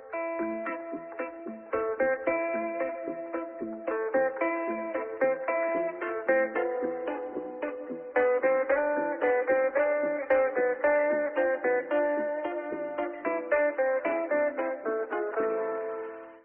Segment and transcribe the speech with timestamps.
[0.00, 0.29] Thank you.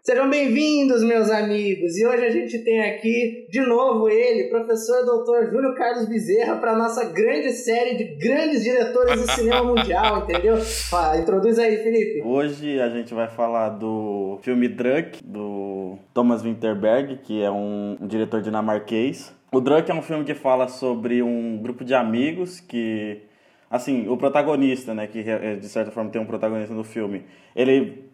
[0.06, 1.96] Sejam bem-vindos, meus amigos!
[1.96, 6.78] E hoje a gente tem aqui, de novo, ele, professor doutor Júlio Carlos Bezerra, para
[6.78, 10.58] nossa grande série de grandes diretores do cinema mundial, entendeu?
[10.94, 12.22] Ah, introduz aí, Felipe.
[12.24, 18.06] Hoje a gente vai falar do filme Druk, do Thomas Winterberg, que é um, um
[18.06, 19.34] diretor dinamarquês.
[19.50, 23.22] O Druk é um filme que fala sobre um grupo de amigos que
[23.70, 25.22] assim, o protagonista, né, que
[25.56, 27.24] de certa forma tem um protagonista no filme,
[27.54, 28.04] ele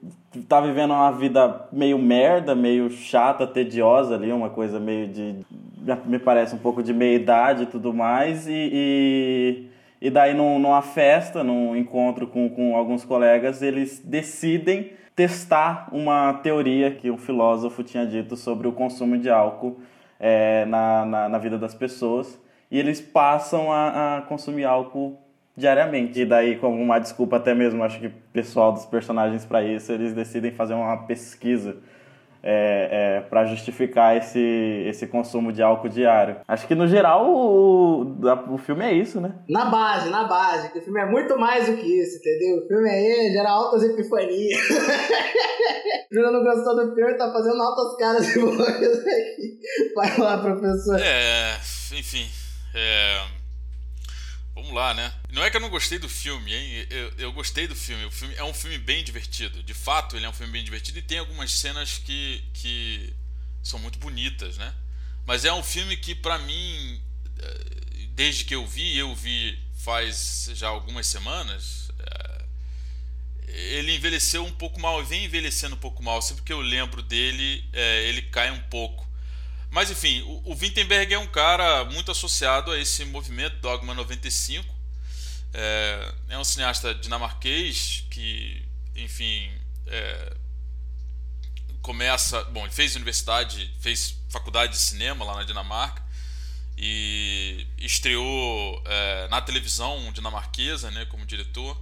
[0.48, 5.36] tá vivendo uma vida meio merda, meio chata, tediosa ali, uma coisa meio de.
[6.06, 9.66] me parece um pouco de meia idade e tudo mais, e, e,
[10.00, 16.32] e daí num, numa festa, num encontro com, com alguns colegas, eles decidem testar uma
[16.34, 19.78] teoria que um filósofo tinha dito sobre o consumo de álcool
[20.18, 22.40] é, na, na, na vida das pessoas.
[22.70, 25.18] E eles passam a, a consumir álcool
[25.62, 26.20] diariamente.
[26.20, 29.90] E daí, como uma desculpa até mesmo, acho que o pessoal dos personagens para isso,
[29.92, 31.76] eles decidem fazer uma pesquisa
[32.42, 34.40] é, é, para justificar esse,
[34.88, 36.38] esse consumo de álcool diário.
[36.46, 39.32] Acho que no geral o, o, o filme é isso, né?
[39.48, 42.64] Na base, na base, que o filme é muito mais do que isso, entendeu?
[42.64, 44.58] O filme é ele, gera altas epifanias.
[46.10, 49.58] Júlio não gostou do filme, tá fazendo altas caras de boas aqui.
[49.94, 51.00] Vai lá, professor.
[51.00, 51.54] É,
[51.96, 52.26] enfim.
[52.74, 53.41] É
[54.54, 55.12] Vamos lá, né?
[55.30, 56.86] Não é que eu não gostei do filme, hein?
[56.90, 58.04] Eu, eu gostei do filme.
[58.04, 59.62] O filme é um filme bem divertido.
[59.62, 63.14] De fato, ele é um filme bem divertido e tem algumas cenas que, que
[63.62, 64.74] são muito bonitas, né?
[65.24, 67.00] Mas é um filme que, para mim,
[67.38, 72.44] eh, desde que eu vi, eu vi faz já algumas semanas, eh,
[73.46, 76.20] ele envelheceu um pouco mal, vem envelhecendo um pouco mal.
[76.20, 79.08] Sempre que eu lembro dele, é, ele cai um pouco.
[79.72, 84.68] Mas enfim, o, o Wittenberg é um cara muito associado a esse movimento Dogma 95.
[85.54, 88.62] É, é um cineasta dinamarquês que,
[88.94, 89.50] enfim,
[89.86, 90.36] é,
[91.80, 92.44] começa.
[92.44, 96.02] Bom, ele fez universidade, fez faculdade de cinema lá na Dinamarca
[96.76, 101.80] e estreou é, na televisão dinamarquesa né, como diretor.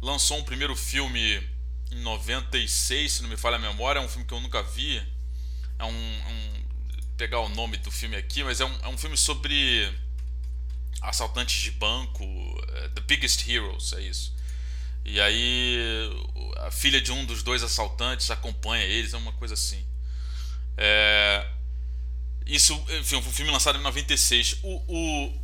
[0.00, 1.46] Lançou um primeiro filme
[1.90, 4.96] em 96, se não me falha a memória, é um filme que eu nunca vi.
[5.78, 6.67] É um, um
[7.18, 9.92] pegar o nome do filme aqui, mas é um, é um filme sobre
[11.02, 12.24] assaltantes de banco,
[12.74, 14.32] é, The Biggest Heroes, é isso.
[15.04, 15.78] E aí
[16.58, 19.84] a filha de um dos dois assaltantes acompanha eles, é uma coisa assim.
[20.76, 21.44] É,
[22.46, 24.58] isso, enfim, um filme lançado em 96.
[24.62, 25.40] O, o,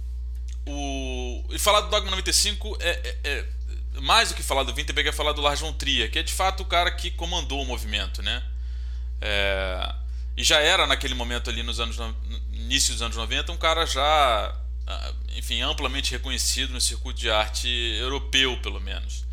[0.66, 5.08] o, e falar do Dogma 95 é, é, é mais do que falar do Winterberg
[5.08, 7.66] é falar do Lars von Trier, que é de fato o cara que comandou o
[7.66, 8.42] movimento, né?
[9.20, 9.94] É,
[10.36, 11.96] e já era naquele momento ali nos anos
[12.52, 14.54] início dos anos 90 um cara já
[14.86, 19.24] ah, enfim amplamente reconhecido no circuito de arte europeu pelo menos.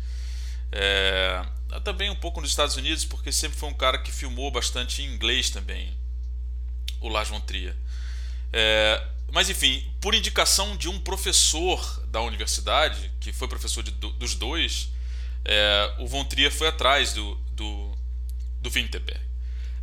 [0.70, 1.44] É,
[1.84, 5.06] também um pouco nos Estados Unidos porque sempre foi um cara que filmou bastante em
[5.12, 5.96] inglês também
[7.00, 7.74] o Lars von Trier.
[8.52, 14.10] É, mas enfim por indicação de um professor da universidade que foi professor de, do,
[14.12, 14.88] dos dois
[15.44, 17.98] é, o von Trier foi atrás do do,
[18.60, 19.20] do Winterberg.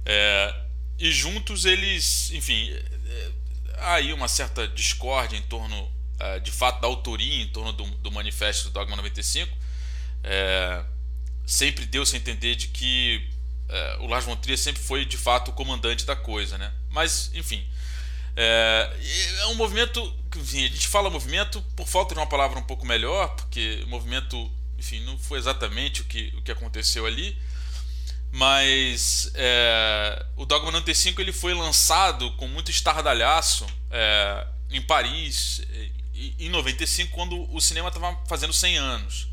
[0.06, 0.69] É,
[0.99, 3.31] e juntos eles, enfim, é,
[3.77, 5.89] há aí uma certa discórdia em torno,
[6.19, 9.57] é, de fato, da autoria em torno do, do manifesto do Dogma 95.
[10.23, 10.83] É,
[11.45, 13.27] sempre deu-se a entender de que
[13.69, 16.73] é, o Lars von Trier sempre foi, de fato, o comandante da coisa, né?
[16.89, 17.65] Mas, enfim,
[18.35, 18.93] é,
[19.39, 20.01] é um movimento,
[20.35, 23.88] enfim, a gente fala movimento por falta de uma palavra um pouco melhor, porque o
[23.88, 27.38] movimento, enfim, não foi exatamente o que, o que aconteceu ali,
[28.31, 35.62] mas é, o Dogma 95 ele foi lançado com muito estardalhaço é, em Paris
[36.38, 39.28] em 95 quando o cinema estava fazendo 100 anos.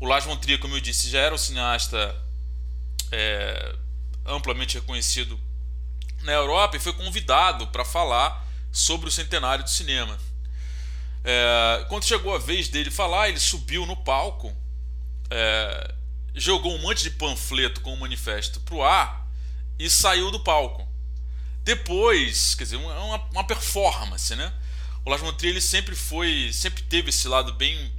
[0.00, 2.16] O Lars von Trier como eu disse já era um cineasta
[3.10, 3.74] é,
[4.24, 5.38] amplamente reconhecido
[6.22, 10.18] na Europa e foi convidado para falar sobre o centenário do cinema.
[11.24, 14.56] É, quando chegou a vez dele falar ele subiu no palco
[15.30, 15.94] é,
[16.34, 19.28] jogou um monte de panfleto com o manifesto pro ar
[19.78, 20.88] e saiu do palco.
[21.64, 24.52] Depois, quer dizer, uma, uma performance, né?
[25.04, 27.92] O Lars von Trier ele sempre foi, sempre teve esse lado bem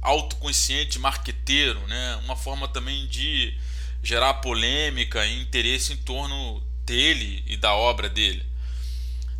[0.00, 2.16] autoconsciente, marqueteiro, né?
[2.24, 3.56] Uma forma também de
[4.02, 8.44] gerar polêmica e interesse em torno dele e da obra dele.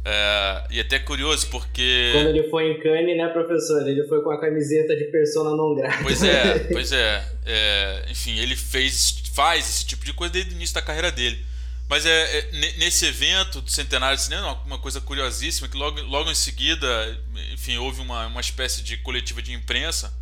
[0.05, 2.11] É, e até curioso porque.
[2.13, 3.89] Quando ele foi em Cannes, né, professor?
[3.89, 6.03] Ele foi com a camiseta de persona non grata.
[6.03, 7.25] Pois é, pois é.
[7.47, 11.43] é enfim, ele fez, faz esse tipo de coisa desde o início da carreira dele.
[11.89, 16.31] Mas é, é nesse evento do Centenário de Cinema, uma coisa curiosíssima, que logo, logo
[16.31, 16.87] em seguida,
[17.53, 20.13] enfim, houve uma, uma espécie de coletiva de imprensa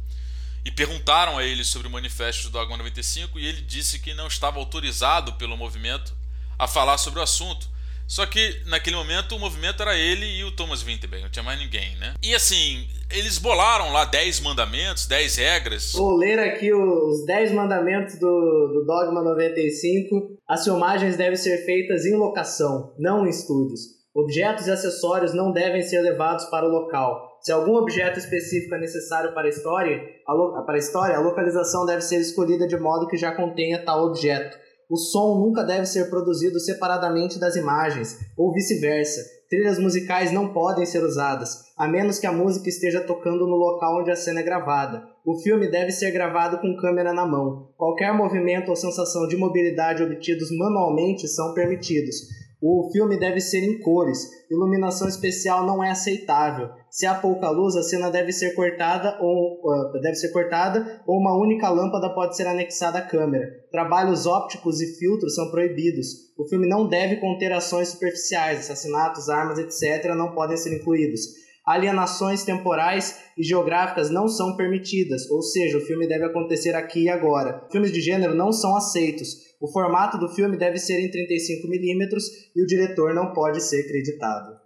[0.65, 4.27] e perguntaram a ele sobre o manifesto do Dogma 95 e ele disse que não
[4.29, 6.15] estava autorizado pelo movimento
[6.59, 7.69] a falar sobre o assunto.
[8.07, 11.59] Só que naquele momento o movimento era ele e o Thomas Winterberg, não tinha mais
[11.59, 12.15] ninguém, né?
[12.23, 15.93] E assim, eles bolaram lá 10 mandamentos, 10 regras.
[15.93, 20.39] Vou ler aqui os 10 mandamentos do, do Dogma 95.
[20.49, 23.81] As filmagens devem ser feitas em locação, não em estúdios.
[24.15, 27.33] Objetos e acessórios não devem ser levados para o local.
[27.41, 31.85] Se algum objeto específico é necessário para a história, a, para a, história, a localização
[31.85, 34.57] deve ser escolhida de modo que já contenha tal objeto.
[34.93, 39.23] O som nunca deve ser produzido separadamente das imagens, ou vice-versa.
[39.49, 44.03] Trilhas musicais não podem ser usadas, a menos que a música esteja tocando no local
[44.03, 45.03] onde a cena é gravada.
[45.25, 47.71] O filme deve ser gravado com câmera na mão.
[47.79, 52.17] Qualquer movimento ou sensação de mobilidade obtidos manualmente são permitidos.
[52.65, 54.21] O filme deve ser em cores.
[54.49, 56.71] Iluminação especial não é aceitável.
[56.89, 61.19] Se há pouca luz, a cena deve ser cortada ou uh, deve ser cortada ou
[61.19, 63.49] uma única lâmpada pode ser anexada à câmera.
[63.73, 66.07] Trabalhos ópticos e filtros são proibidos.
[66.39, 70.15] O filme não deve conter ações superficiais, assassinatos, armas, etc.
[70.15, 71.43] não podem ser incluídos.
[71.67, 77.09] Alienações temporais e geográficas não são permitidas, ou seja, o filme deve acontecer aqui e
[77.09, 77.67] agora.
[77.71, 79.52] Filmes de gênero não são aceitos.
[79.63, 82.19] O formato do filme deve ser em 35mm
[82.57, 84.59] e o diretor não pode ser creditado.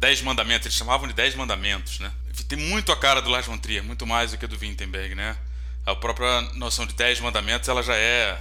[0.00, 2.12] Dez mandamentos, eles chamavam de Dez Mandamentos, né?
[2.48, 5.38] Tem muito a cara do Lars von Trier, muito mais do que do Wittenberg, né?
[5.86, 8.36] A própria noção de Dez Mandamentos, ela já é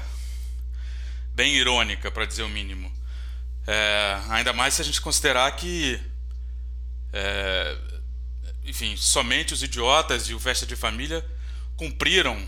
[1.36, 2.92] bem irônica, para dizer o mínimo.
[3.68, 6.00] É, ainda mais se a gente considerar que,
[7.14, 7.78] é,
[8.66, 11.24] enfim, somente os idiotas e o Festa de Família
[11.78, 12.44] cumpriram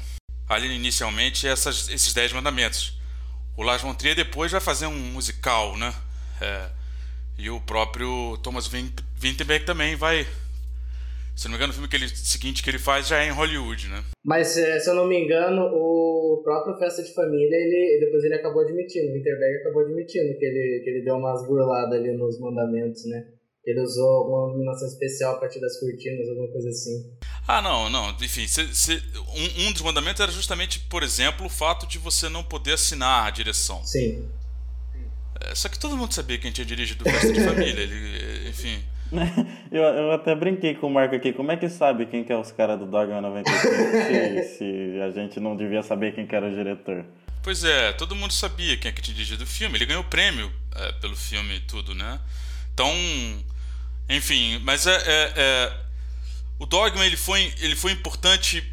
[0.50, 3.03] ali inicialmente essas, esses Dez Mandamentos.
[3.56, 5.94] O Lars von Trier depois vai fazer um musical, né?
[6.42, 6.70] É,
[7.38, 10.26] e o próprio Thomas Vinterberg também vai.
[11.36, 13.32] Se não me engano, o filme que ele, seguinte que ele faz já é em
[13.32, 14.04] Hollywood, né?
[14.24, 18.36] Mas, é, se eu não me engano, o próprio Festa de Família, ele, depois ele
[18.36, 22.40] acabou admitindo, o Winterberg acabou admitindo que ele, que ele deu umas burladas ali nos
[22.40, 23.26] mandamentos, né?
[23.66, 27.14] Ele usou uma iluminação especial a partir das cortinas, alguma coisa assim.
[27.48, 28.10] Ah, não, não.
[28.22, 32.28] Enfim, se, se, um, um dos mandamentos era justamente, por exemplo, o fato de você
[32.28, 33.82] não poder assinar a direção.
[33.86, 34.28] Sim.
[35.40, 37.82] É, só que todo mundo sabia quem tinha dirigido Festa de Família.
[37.82, 38.84] Ele, enfim.
[39.72, 41.34] Eu, eu até brinquei com o Marco aqui.
[41.34, 43.62] Como é que sabe quem que é os caras do Dogma 95?
[43.62, 47.06] se, se a gente não devia saber quem que era o diretor.
[47.44, 49.78] Pois é, todo mundo sabia quem é que tinha dirigido o filme.
[49.78, 52.20] Ele ganhou o prêmio é, pelo filme e tudo, né?
[52.74, 52.92] Então,
[54.10, 55.78] enfim, mas é, é, é,
[56.60, 58.64] o dogma ele foi, ele foi importante,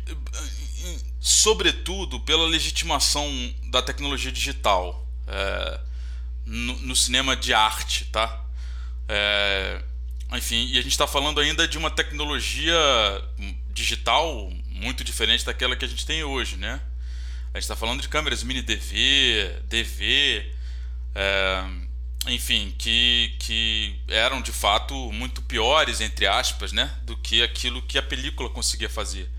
[1.20, 3.28] sobretudo pela legitimação
[3.70, 5.80] da tecnologia digital é,
[6.44, 8.44] no, no, cinema de arte, tá?
[9.08, 9.82] É,
[10.32, 12.78] enfim, e a gente está falando ainda de uma tecnologia
[13.72, 16.80] digital muito diferente daquela que a gente tem hoje, né?
[17.52, 20.52] A gente está falando de câmeras mini DV, DV,
[21.14, 21.64] é,
[22.26, 27.98] enfim, que, que eram de fato muito piores, entre aspas, né, do que aquilo que
[27.98, 29.30] a película conseguia fazer.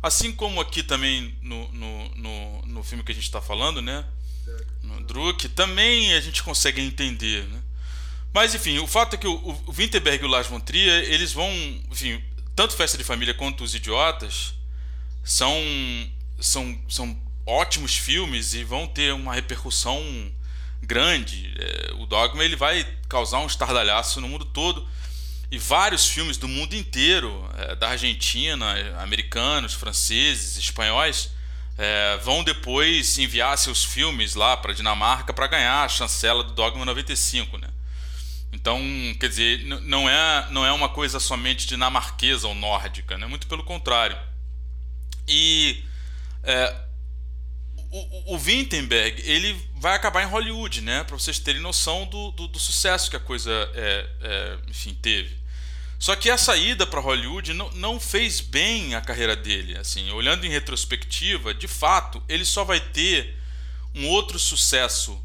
[0.03, 4.05] assim como aqui também no, no, no, no filme que a gente está falando, né?
[4.82, 7.62] No Druk, também a gente consegue entender, né?
[8.32, 11.32] Mas enfim, o fato é que o, o Winterberg e o Lars von Trier, eles
[11.32, 11.50] vão,
[11.90, 12.22] enfim,
[12.56, 14.54] tanto Festa de Família quanto Os Idiotas
[15.22, 15.54] são
[16.40, 20.02] são, são ótimos filmes e vão ter uma repercussão
[20.82, 21.54] grande.
[21.58, 24.87] É, o Dogma ele vai causar um estardalhaço no mundo todo.
[25.50, 31.30] E vários filmes do mundo inteiro, é, da Argentina, americanos, franceses, espanhóis,
[31.79, 36.85] é, vão depois enviar seus filmes lá para Dinamarca para ganhar a chancela do Dogma
[36.85, 37.69] 95, né?
[38.52, 38.81] Então,
[39.19, 43.26] quer dizer, não é, não é uma coisa somente dinamarquesa ou nórdica, né?
[43.26, 44.19] muito pelo contrário.
[45.26, 45.83] E
[46.43, 46.76] é,
[47.91, 51.02] o, o Wittenberg ele vai acabar em Hollywood, né?
[51.05, 55.41] Para vocês terem noção do, do, do, sucesso que a coisa é, é, enfim, teve.
[56.02, 59.78] Só que a saída para Hollywood não, não fez bem a carreira dele.
[59.78, 63.37] Assim, olhando em retrospectiva, de fato, ele só vai ter
[63.94, 65.16] um outro sucesso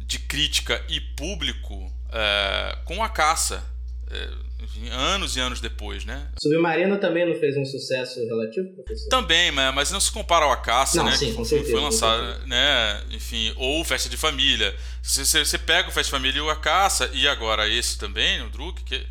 [0.00, 3.64] de crítica e público é, com a caça.
[4.10, 4.28] É,
[4.64, 6.26] enfim, anos e anos depois, né?
[6.42, 9.08] Submarino também não fez um sucesso relativo, professor?
[9.08, 11.16] Também, mas não se compara ao A Caça, não, né?
[11.16, 13.00] Sim, com certeza, foi lançado, né?
[13.12, 14.74] Enfim, ou Festa de Família.
[15.00, 18.42] Você, você pega o Festa de Família e o A Caça, e agora esse também,
[18.42, 19.06] o Druk, que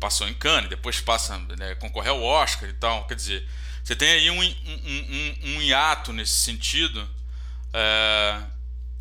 [0.00, 1.76] passou em Cannes, depois passa, né,
[2.06, 3.06] ao Oscar e tal.
[3.06, 3.48] Quer dizer,
[3.82, 7.08] você tem aí um, um, um, um hiato nesse sentido,
[7.72, 8.42] é,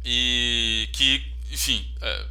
[0.03, 2.25] e que, enfim, é,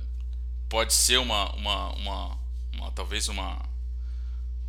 [0.68, 2.38] pode ser uma, uma, uma,
[2.72, 3.74] uma, talvez uma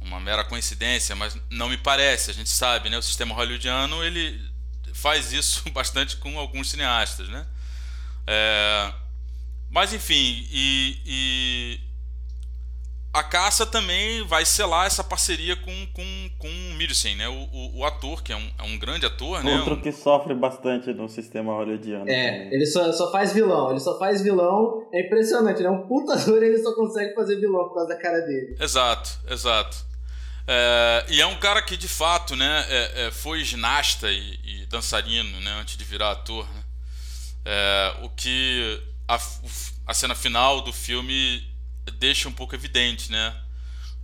[0.06, 2.30] uma mera coincidência, mas não me parece.
[2.32, 2.98] A gente sabe, né?
[2.98, 4.40] O sistema hollywoodiano ele
[4.94, 7.46] faz isso bastante com alguns cineastas, né?
[8.28, 8.94] É,
[9.70, 11.80] mas enfim, e, e,
[13.16, 17.30] a caça também vai selar essa parceria com, com, com o Midsen, né?
[17.30, 19.58] O, o, o, ator, que é um, é um grande ator, Outro né?
[19.60, 22.10] Outro que sofre bastante no sistema hollywoodiano.
[22.10, 22.54] É, também.
[22.54, 24.86] ele só, só faz vilão, ele só faz vilão.
[24.94, 27.96] É impressionante, ele é um puta ator ele só consegue fazer vilão por causa da
[27.96, 28.58] cara dele.
[28.60, 29.78] Exato, exato.
[30.46, 34.66] É, e é um cara que de fato né, é, é, foi ginasta e, e,
[34.66, 36.46] dançarino né, antes de virar ator.
[36.54, 36.64] Né?
[37.46, 39.18] É, o que a,
[39.88, 41.55] a cena final do filme
[41.92, 43.36] deixa um pouco evidente, né?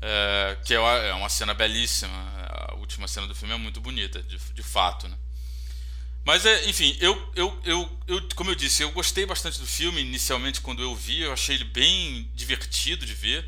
[0.01, 2.13] É, que é, uma cena belíssima.
[2.47, 5.17] A última cena do filme é muito bonita, de, de fato, né?
[6.23, 10.01] Mas, é, enfim, eu, eu, eu, eu, como eu disse, eu gostei bastante do filme
[10.01, 13.45] inicialmente quando eu vi, eu achei ele bem divertido de ver.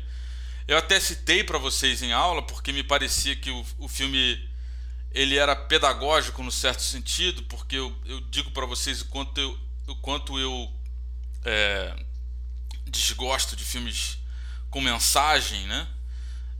[0.66, 4.48] Eu até citei para vocês em aula, porque me parecia que o, o filme
[5.12, 9.58] ele era pedagógico no certo sentido, porque eu, eu digo para vocês o quanto eu,
[9.86, 10.72] o quanto eu
[11.44, 11.94] é,
[12.86, 14.18] desgosto de filmes
[14.74, 15.86] com mensagem, né?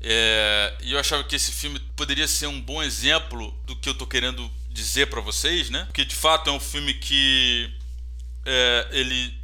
[0.01, 3.95] É, e eu achava que esse filme poderia ser um bom exemplo do que eu
[3.95, 5.83] tô querendo dizer para vocês, né?
[5.87, 7.69] Porque de fato é um filme que
[8.47, 9.35] é, ele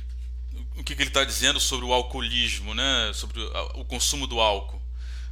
[0.79, 3.11] o que, que ele está dizendo sobre o alcoolismo, né?
[3.13, 3.41] Sobre
[3.75, 4.81] o consumo do álcool.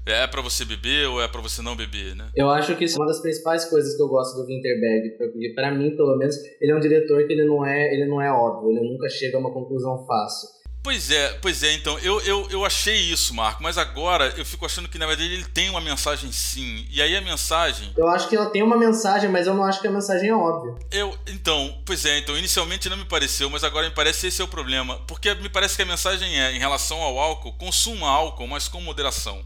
[0.04, 2.30] É para você beber ou é para você não beber, né?
[2.34, 5.52] Eu acho que isso é uma das principais coisas que eu gosto do Winterberg, porque
[5.54, 8.32] para mim, pelo menos, ele é um diretor que ele não é, ele não é
[8.32, 10.57] óbvio, ele nunca chega a uma conclusão fácil.
[10.88, 14.64] Pois é, pois é, então, eu, eu, eu achei isso, Marco, mas agora eu fico
[14.64, 16.86] achando que na verdade ele tem uma mensagem sim.
[16.90, 17.92] E aí a mensagem.
[17.94, 20.34] Eu acho que ela tem uma mensagem, mas eu não acho que a mensagem é
[20.34, 20.74] óbvia.
[20.90, 24.44] Eu, então, pois é, então, inicialmente não me pareceu, mas agora me parece esse é
[24.46, 24.98] o problema.
[25.06, 28.80] Porque me parece que a mensagem é, em relação ao álcool, consuma álcool, mas com
[28.80, 29.44] moderação.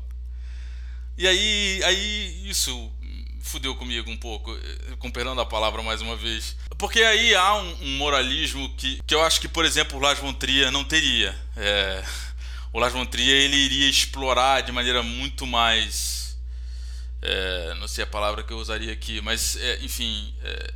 [1.19, 2.89] E aí, aí isso
[3.43, 4.57] fudeu comigo um pouco,
[4.99, 6.57] com perdão da palavra mais uma vez.
[6.79, 10.19] Porque aí há um, um moralismo que, que eu acho que, por exemplo, o Lars
[10.19, 11.37] von Trier não teria.
[11.57, 12.05] É,
[12.73, 16.39] o Lars von Trier ele iria explorar de maneira muito mais...
[17.21, 20.75] É, não sei a palavra que eu usaria aqui, mas, é, enfim, é,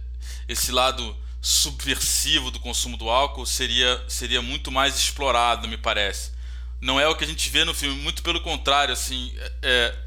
[0.49, 6.32] esse lado subversivo do consumo do álcool seria, seria muito mais explorado, me parece.
[6.80, 9.35] Não é o que a gente vê no filme, muito pelo contrário, assim...
[9.62, 10.05] É,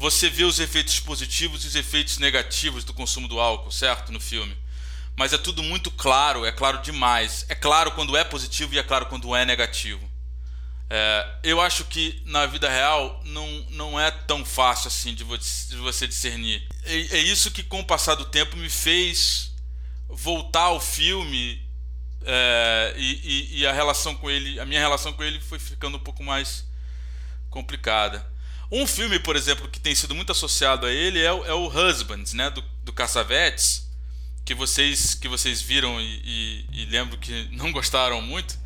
[0.00, 4.10] você vê os efeitos positivos e os efeitos negativos do consumo do álcool, certo?
[4.10, 4.56] No filme.
[5.14, 7.44] Mas é tudo muito claro, é claro demais.
[7.50, 10.10] É claro quando é positivo e é claro quando é negativo.
[10.88, 16.08] É, eu acho que na vida real não, não é tão fácil assim de você
[16.08, 16.66] discernir.
[16.84, 19.52] É, é isso que, com o passar do tempo, me fez
[20.08, 21.62] voltar ao filme
[22.24, 25.98] é, e, e, e, a relação com ele, a minha relação com ele foi ficando
[25.98, 26.64] um pouco mais
[27.50, 28.26] complicada.
[28.70, 31.66] Um filme, por exemplo, que tem sido muito associado a ele é o, é o
[31.66, 33.90] Husbands, né, do, do Cassavetes,
[34.44, 38.58] que vocês, que vocês viram e, e, e lembro que não gostaram muito,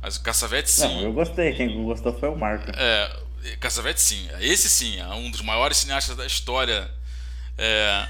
[0.00, 0.82] mas o Cassavetes sim.
[0.82, 2.70] Não, eu gostei, quem gostou foi o Marco.
[2.74, 6.88] É, Cassavetes sim, esse sim, é um dos maiores cineastas da história.
[7.56, 8.08] É,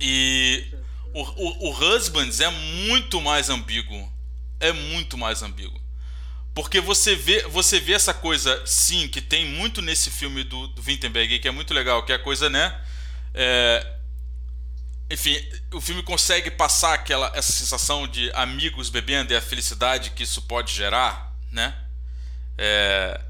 [0.00, 0.66] e
[1.12, 4.10] o, o, o Husbands é muito mais ambíguo,
[4.58, 5.83] é muito mais ambíguo.
[6.54, 10.82] Porque você vê, você vê essa coisa, sim, que tem muito nesse filme do, do
[10.86, 12.80] Wittenberg, que é muito legal, que é a coisa, né?
[13.34, 13.84] É,
[15.10, 15.36] enfim,
[15.72, 20.42] o filme consegue passar aquela essa sensação de amigos bebendo e a felicidade que isso
[20.42, 21.74] pode gerar, né?
[22.56, 23.20] É,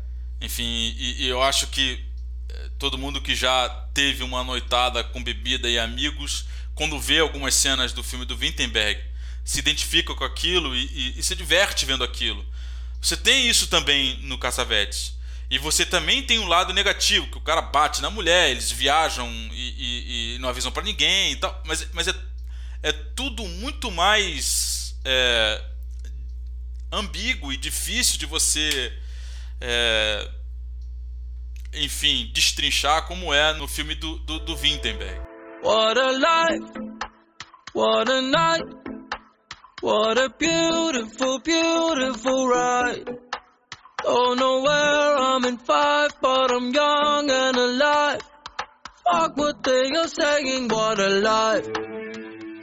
[0.40, 2.04] enfim, e, e, eu acho que
[2.50, 7.54] é, todo mundo que já teve uma noitada com bebida e amigos, quando vê algumas
[7.54, 9.00] cenas do filme do Wittenberg,
[9.42, 12.44] se identifica com aquilo e, e, e se diverte vendo aquilo.
[13.04, 15.14] Você tem isso também no Caçavetes.
[15.50, 19.28] E você também tem um lado negativo, que o cara bate na mulher, eles viajam
[19.52, 21.62] e, e, e não avisam para ninguém e tal.
[21.66, 22.14] Mas, mas é,
[22.82, 25.62] é tudo muito mais é,
[26.90, 28.90] ambíguo e difícil de você,
[29.60, 30.30] é,
[31.74, 35.20] enfim, destrinchar como é no filme do, do, do Wittenberg.
[35.62, 36.72] What a life,
[37.74, 38.64] what a night,
[39.84, 43.04] what a beautiful, beautiful ride.
[44.02, 48.20] Don't know where I'm in five, but I'm young and alive.
[49.04, 51.68] Fuck what they are saying, what a life.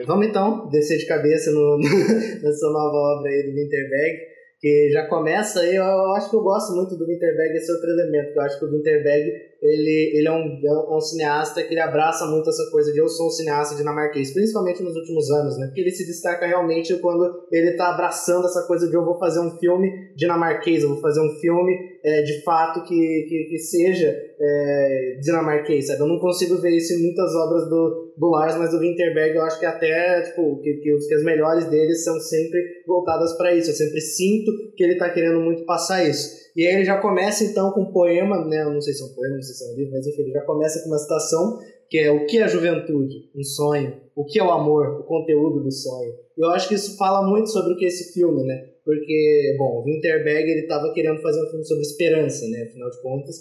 [0.07, 1.77] Vamos então descer de cabeça no,
[2.43, 4.17] nessa nova obra aí do Winterberg,
[4.59, 5.75] que já começa aí.
[5.75, 8.59] Eu, eu acho que eu gosto muito do Winterberg, esse outro elemento, que eu acho
[8.59, 12.67] que o Winterberg ele, ele é, um, é um cineasta que ele abraça muito essa
[12.71, 15.67] coisa de eu sou um cineasta dinamarquês, principalmente nos últimos anos, né?
[15.67, 19.39] Porque ele se destaca realmente quando ele tá abraçando essa coisa de eu vou fazer
[19.39, 24.07] um filme dinamarquês, eu vou fazer um filme é, de fato que, que, que seja
[24.39, 26.01] é, dinamarquês, sabe?
[26.01, 29.43] Eu não consigo ver isso em muitas obras do, do Lars, mas do Winterberg eu
[29.43, 33.69] acho que até, tipo, que, que, que as melhores deles são sempre voltadas para isso.
[33.69, 36.40] Eu sempre sinto que ele tá querendo muito passar isso.
[36.55, 38.63] E aí ele já começa então com um poema, né?
[38.65, 40.31] Não sei se é um poema, não sei se é um livro, mas enfim, ele
[40.31, 43.29] já começa com uma citação que é o que é a juventude?
[43.35, 44.01] Um sonho.
[44.15, 45.01] O que é o amor?
[45.01, 46.13] O conteúdo do sonho.
[46.37, 48.65] Eu acho que isso fala muito sobre o que é esse filme, né?
[48.83, 52.63] Porque, bom, o Winterberg ele estava querendo fazer um filme sobre esperança, né?
[52.63, 53.35] Afinal de contas,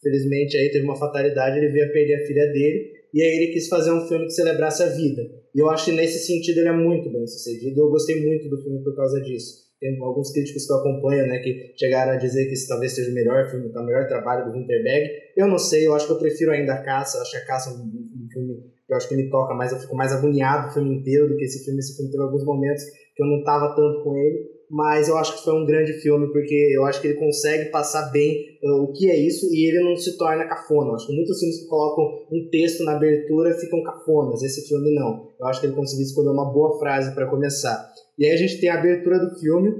[0.00, 3.52] felizmente aí teve uma fatalidade, ele veio a perder a filha dele e aí ele
[3.52, 5.22] quis fazer um filme que celebrasse a vida.
[5.54, 7.80] E eu acho que nesse sentido ele é muito bem sucedido.
[7.80, 11.38] Eu gostei muito do filme por causa disso tem alguns críticos que eu acompanho, né,
[11.38, 14.52] que chegaram a dizer que esse talvez seja o melhor filme, o melhor trabalho do
[14.52, 15.10] Winterberg.
[15.36, 17.70] Eu não sei, eu acho que eu prefiro ainda a Caça, acho que a Caça
[17.70, 20.96] é um, filme eu acho que me toca mais, eu fico mais agoniado o filme
[20.96, 21.80] inteiro do que esse filme.
[21.80, 25.36] Esse filme teve alguns momentos que eu não tava tanto com ele, mas eu acho
[25.36, 28.92] que foi um grande filme porque eu acho que ele consegue passar bem uh, o
[28.92, 30.90] que é isso e ele não se torna cafona.
[30.90, 34.94] Eu acho que muitos filmes que colocam um texto na abertura ficam cafonas, esse filme
[34.94, 35.30] não.
[35.38, 37.92] Eu acho que ele conseguiu escolher uma boa frase para começar.
[38.18, 39.72] E aí a gente tem a abertura do filme,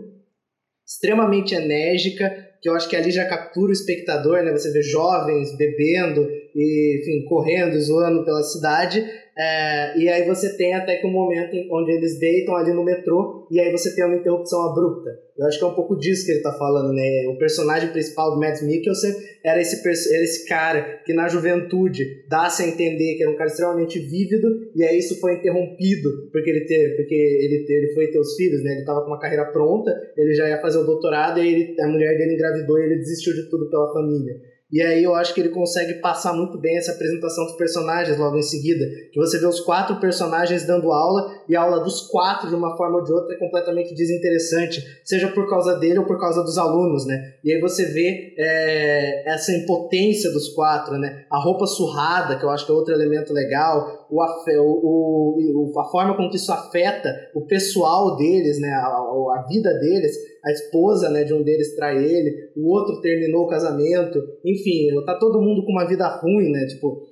[0.86, 2.30] extremamente enérgica,
[2.62, 4.52] que eu acho que ali já captura o espectador, né?
[4.52, 9.04] Você vê jovens bebendo e, enfim, correndo, zoando pela cidade.
[9.38, 13.46] É, e aí você tem até que um momento onde eles deitam ali no metrô
[13.50, 15.10] e aí você tem uma interrupção abrupta.
[15.36, 17.26] Eu acho que é um pouco disso que ele está falando, né?
[17.28, 22.62] O personagem principal do Matt Mikkelsen era esse, era esse cara que na juventude dá-se
[22.62, 26.64] a entender que era um cara extremamente vívido e aí isso foi interrompido porque ele
[26.64, 28.72] teve, porque ele, ele foi ter os filhos, né?
[28.72, 31.88] Ele estava com uma carreira pronta, ele já ia fazer o doutorado e ele, a
[31.88, 34.34] mulher dele engravidou e ele desistiu de tudo pela família.
[34.70, 38.36] E aí eu acho que ele consegue passar muito bem essa apresentação dos personagens logo
[38.36, 38.84] em seguida.
[39.12, 42.76] Que você vê os quatro personagens dando aula e a aula dos quatro, de uma
[42.76, 44.82] forma ou de outra, é completamente desinteressante.
[45.04, 47.34] Seja por causa dele ou por causa dos alunos, né?
[47.44, 51.24] E aí você vê é, essa impotência dos quatro, né?
[51.30, 54.06] A roupa surrada, que eu acho que é outro elemento legal.
[54.10, 58.70] O, o, o, a forma com que isso afeta o pessoal deles, né?
[58.70, 60.16] A, a vida deles
[60.46, 65.18] a esposa né, de um deles trai ele, o outro terminou o casamento, enfim, tá
[65.18, 66.66] todo mundo com uma vida ruim, né?
[66.66, 67.02] Tipo,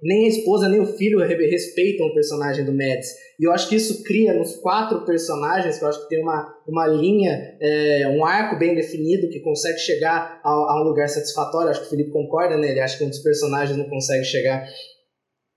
[0.00, 3.08] nem a esposa nem o filho respeitam o personagem do Mads.
[3.38, 6.54] E eu acho que isso cria nos quatro personagens, que eu acho que tem uma,
[6.66, 11.70] uma linha, é, um arco bem definido, que consegue chegar a, a, um lugar satisfatório.
[11.70, 12.70] Acho que o Felipe concorda, né?
[12.70, 14.64] Ele acha que um dos personagens não consegue chegar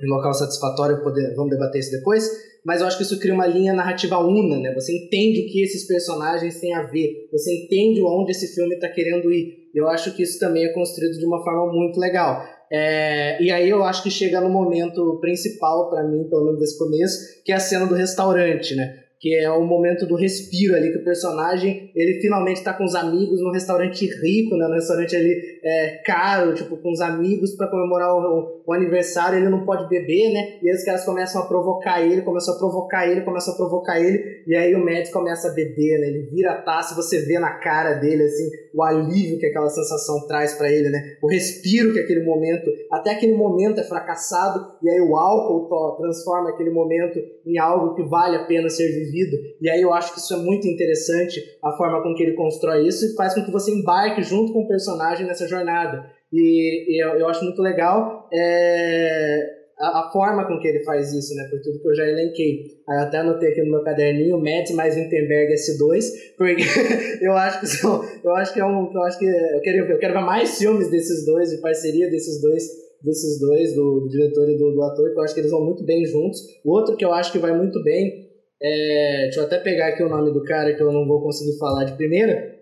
[0.02, 2.30] em local satisfatório, poder, vamos debater isso depois
[2.66, 4.74] mas eu acho que isso cria uma linha narrativa una, né?
[4.74, 8.90] Você entende o que esses personagens têm a ver, você entende onde esse filme está
[8.90, 9.70] querendo ir.
[9.74, 12.44] Eu acho que isso também é construído de uma forma muito legal.
[12.72, 16.76] É, e aí eu acho que chega no momento principal para mim, pelo menos desse
[16.80, 19.05] começo, que é a cena do restaurante, né?
[19.20, 22.96] Que é o momento do respiro ali, que o personagem, ele finalmente está com os
[22.96, 27.68] amigos num restaurante rico, né, num restaurante ali é, caro, tipo, com os amigos para
[27.68, 31.48] comemorar o, o, aniversário, ele não pode beber, né, e aí os caras começam a
[31.48, 35.50] provocar ele, começam a provocar ele, começam a provocar ele, e aí o médico começa
[35.50, 39.40] a beber, né, ele vira a taça, você vê na cara dele, assim, o alívio
[39.40, 43.80] que aquela sensação traz para ele, né, o respiro que aquele momento, até aquele momento
[43.80, 48.70] é fracassado, e aí o álcool transforma aquele momento em algo que vale a pena
[48.70, 49.38] ser vivido.
[49.62, 52.88] E aí eu acho que isso é muito interessante, a forma com que ele constrói
[52.88, 56.06] isso e faz com que você embarque junto com o personagem nessa jornada.
[56.34, 58.28] E, e eu, eu, acho muito legal.
[58.34, 59.56] É...
[59.80, 61.48] a, a, forma com que ele faz isso, né?
[61.50, 62.62] Por tudo que eu já elenquei.
[62.90, 66.04] Eu até anotei aqui no meu caderninho, Mads mais Winterberg S2,
[66.38, 66.64] porque
[67.22, 69.98] eu acho que são, eu acho que é um, eu acho que eu quero, eu
[70.00, 72.64] quero ver mais filmes desses dois, de parceria desses dois,
[73.06, 75.64] desses dois, do, do diretor e do, do ator, que eu acho que eles vão
[75.64, 76.42] muito bem juntos.
[76.66, 78.26] O outro que eu acho que vai muito bem
[78.62, 81.58] é, deixa eu até pegar aqui o nome do cara que eu não vou conseguir
[81.58, 82.56] falar de primeira,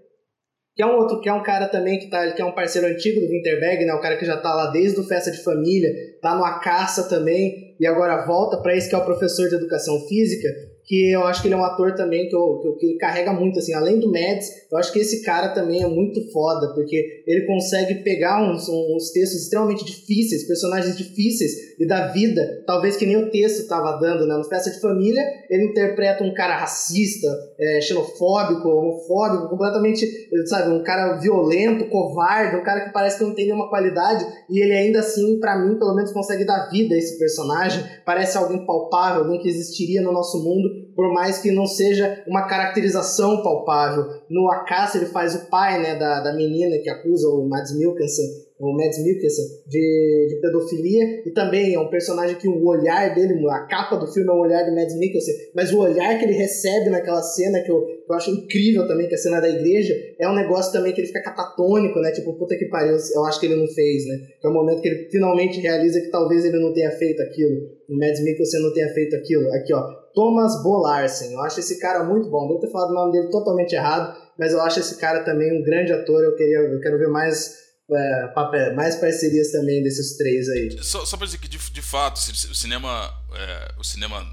[0.75, 2.87] que é um outro, que é um cara também que, tá, que é um parceiro
[2.87, 3.93] antigo do Winterberg, né?
[3.93, 7.07] O cara que já tá lá desde o Festa de Família, tá no A Caça
[7.07, 10.49] também, e agora volta para esse que é o professor de educação física,
[10.85, 13.59] que eu acho que ele é um ator também que, eu, que, ele carrega muito,
[13.59, 17.45] assim, além do Mads, eu acho que esse cara também é muito foda, porque ele
[17.45, 23.15] consegue pegar uns, uns textos extremamente difíceis, personagens difíceis e da vida, talvez que nem
[23.15, 24.35] o texto estava dando, né?
[24.35, 30.05] No Festa de Família, ele interpreta um cara racista, é, xenofóbico, homofóbico, completamente,
[30.45, 34.59] sabe, um cara violento, covarde, um cara que parece que não tem nenhuma qualidade, e
[34.59, 38.65] ele ainda assim, para mim, pelo menos consegue dar vida a esse personagem, parece alguém
[38.65, 44.05] palpável, alguém que existiria no nosso mundo, por mais que não seja uma caracterização palpável.
[44.29, 48.43] No Acaso ele faz o pai né, da, da menina que acusa o Mads Mikkelsen
[48.63, 53.33] o Mads Mikkelsen, de, de pedofilia, e também é um personagem que o olhar dele,
[53.49, 56.33] a capa do filme é o olhar de Mads Mikkelsen, mas o olhar que ele
[56.33, 59.49] recebe naquela cena, que eu, que eu acho incrível também, que é a cena da
[59.49, 63.25] igreja, é um negócio também que ele fica catatônico, né, tipo, puta que pariu, eu
[63.25, 66.09] acho que ele não fez, né, que é o momento que ele finalmente realiza que
[66.09, 70.02] talvez ele não tenha feito aquilo, o Mads Mikkelsen não tenha feito aquilo, aqui ó,
[70.13, 73.73] Thomas Bolarsen, eu acho esse cara muito bom, devo ter falado o nome dele totalmente
[73.73, 77.09] errado, mas eu acho esse cara também um grande ator, eu queria, eu quero ver
[77.09, 80.77] mais é, papel, mais parcerias também desses três aí.
[80.81, 84.25] Só, só dizer que, de, de fato, o cinema, é, o cinema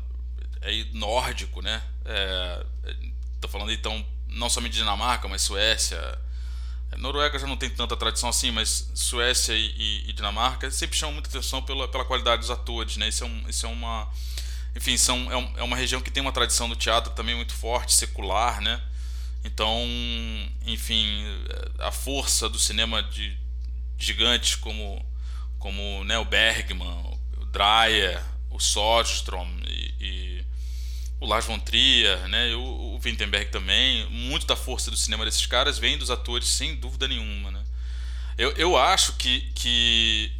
[0.62, 1.82] é nórdico, né?
[2.04, 2.64] É,
[3.40, 5.98] tô falando então não somente Dinamarca, mas Suécia.
[6.92, 10.96] É, Noruega já não tem tanta tradição assim, mas Suécia e, e, e Dinamarca sempre
[10.96, 13.08] chamam muita atenção pela, pela qualidade dos atores, né?
[13.08, 14.10] Isso é, um, isso é uma.
[14.74, 17.52] Enfim, são, é, um, é uma região que tem uma tradição do teatro também muito
[17.54, 18.80] forte, secular, né?
[19.44, 19.86] Então,
[20.66, 21.24] enfim,
[21.78, 23.36] a força do cinema de
[23.98, 25.04] gigantes como,
[25.58, 30.44] como né, o Bergman, o Dreyer, o Sodstrom e, e
[31.20, 35.46] o Lars von Trier, né, o, o Wittenberg também, muito da força do cinema desses
[35.46, 37.50] caras vem dos atores, sem dúvida nenhuma.
[37.50, 37.62] Né?
[38.36, 40.32] Eu, eu acho que, que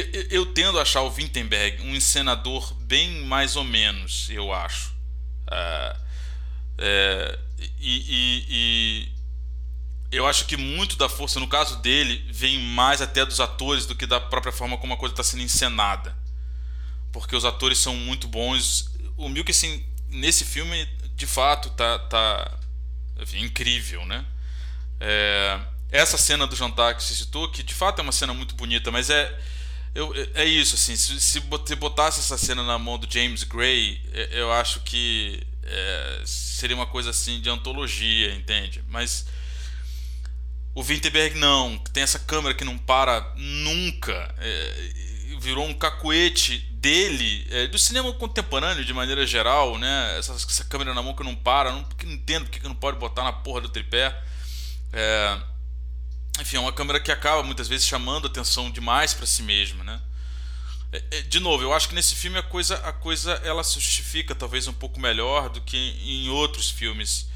[0.00, 4.90] eu, eu, tendo a achar o Wittenberg um encenador bem mais ou menos, eu acho.
[5.46, 6.06] Uh,
[6.78, 7.38] é,
[7.78, 9.08] e, e, e,
[10.10, 13.94] eu acho que muito da força, no caso dele, vem mais até dos atores do
[13.94, 16.16] que da própria forma como a coisa está sendo encenada.
[17.12, 18.90] Porque os atores são muito bons.
[19.16, 22.58] O Milkison, nesse filme, de fato, tá, tá
[23.20, 24.24] enfim, incrível, né?
[25.00, 28.54] É, essa cena do jantar que você citou, que de fato é uma cena muito
[28.54, 29.38] bonita, mas é
[29.96, 34.40] eu, é isso, assim, se, se botasse essa cena na mão do James Gray, é,
[34.40, 38.84] eu acho que é, seria uma coisa assim de antologia, entende?
[38.88, 39.26] Mas
[40.74, 44.92] o Winterberg não, tem essa câmera que não para nunca, é,
[45.40, 50.18] virou um cacuete dele, é, do cinema contemporâneo de maneira geral, né?
[50.18, 52.98] Essa, essa, câmera na mão que não para, não, não entendo porque que não pode
[52.98, 54.14] botar na porra do tripé.
[54.92, 55.38] É,
[56.40, 60.00] enfim, é uma câmera que acaba muitas vezes chamando atenção demais para si mesma, né?
[60.92, 63.74] É, é, de novo, eu acho que nesse filme a coisa, a coisa ela se
[63.74, 67.28] justifica talvez um pouco melhor do que em outros filmes.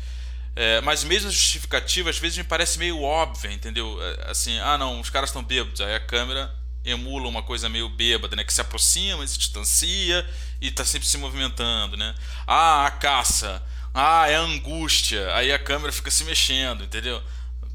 [0.56, 3.98] É, mas mesmo a justificativa às vezes me parece meio óbvia, entendeu?
[4.02, 7.88] É, assim, ah não, os caras estão bêbados, aí a câmera emula uma coisa meio
[7.88, 8.44] bêbada, né?
[8.44, 10.28] Que se aproxima, se distancia
[10.60, 12.14] e está sempre se movimentando, né?
[12.46, 17.22] Ah, a caça, ah, é a angústia, aí a câmera fica se mexendo, entendeu?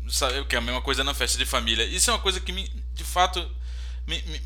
[0.10, 1.84] Sabe o que é a mesma coisa na festa de família.
[1.84, 3.40] Isso é uma coisa que me, de fato
[4.08, 4.40] me, me,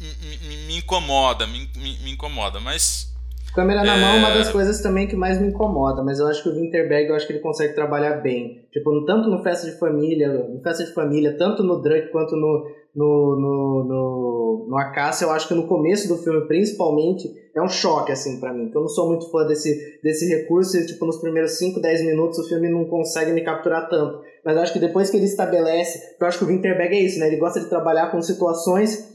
[0.48, 3.10] me, me incomoda, me, me, incomoda, mas
[3.54, 4.00] Câmera na é...
[4.00, 6.56] mão é uma das coisas também que mais me incomoda, mas eu acho que o
[6.56, 8.66] Winterberg, eu acho que ele consegue trabalhar bem.
[8.72, 12.70] Tipo, tanto no Festa de Família, no Festa de Família, tanto no Drunk quanto no,
[12.96, 17.68] no, no, no, no Acácia, eu acho que no começo do filme, principalmente, é um
[17.68, 18.66] choque, assim, para mim.
[18.66, 22.06] Porque eu não sou muito fã desse, desse recurso e, tipo, nos primeiros 5, 10
[22.06, 24.22] minutos o filme não consegue me capturar tanto.
[24.46, 27.28] Mas acho que depois que ele estabelece, eu acho que o Winterberg é isso, né?
[27.28, 29.10] Ele gosta de trabalhar com situações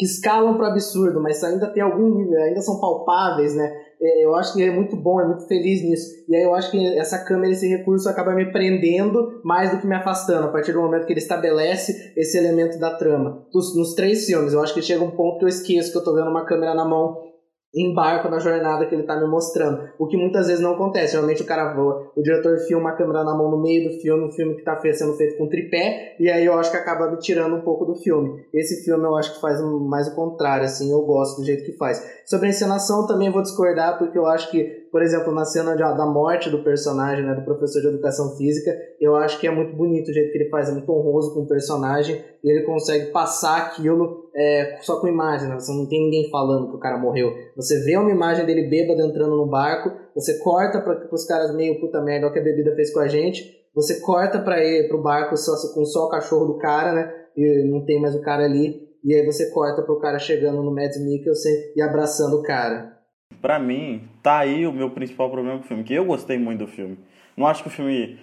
[0.00, 3.70] que escalam para o absurdo, mas ainda tem algum nível, ainda são palpáveis, né?
[4.00, 6.06] É, eu acho que é muito bom, é muito feliz nisso.
[6.26, 9.86] E aí eu acho que essa câmera, esse recurso acaba me prendendo mais do que
[9.86, 13.46] me afastando, a partir do momento que ele estabelece esse elemento da trama.
[13.52, 16.04] Nos, nos três filmes, eu acho que chega um ponto que eu esqueço que eu
[16.04, 17.29] tô vendo uma câmera na mão
[17.74, 19.88] embarco na jornada que ele tá me mostrando.
[19.98, 21.12] O que muitas vezes não acontece.
[21.12, 24.24] Geralmente o cara voa, o diretor filma a câmera na mão no meio do filme,
[24.24, 27.18] um filme que tá sendo feito com tripé, e aí eu acho que acaba me
[27.18, 28.44] tirando um pouco do filme.
[28.52, 31.76] Esse filme eu acho que faz mais o contrário, assim, eu gosto do jeito que
[31.76, 32.04] faz.
[32.26, 35.82] Sobre a encenação também vou discordar, porque eu acho que por exemplo, na cena de,
[35.82, 39.76] da morte do personagem, né, do professor de educação física, eu acho que é muito
[39.76, 43.12] bonito o jeito que ele faz, é muito honroso com o personagem e ele consegue
[43.12, 45.54] passar aquilo é, só com imagem, né?
[45.54, 47.32] você não tem ninguém falando que o cara morreu.
[47.56, 51.80] Você vê uma imagem dele bêbado entrando no barco, você corta para os caras meio
[51.80, 55.02] puta merda, o que a bebida fez com a gente, você corta para ir pro
[55.02, 57.14] barco só, com só o cachorro do cara, né?
[57.36, 58.90] E não tem mais o cara ali.
[59.04, 62.99] E aí você corta pro cara chegando no Mads Mikkelsen e abraçando o cara
[63.40, 66.60] para mim, tá aí o meu principal problema com o filme, que eu gostei muito
[66.60, 66.98] do filme.
[67.36, 68.18] Não acho que o filme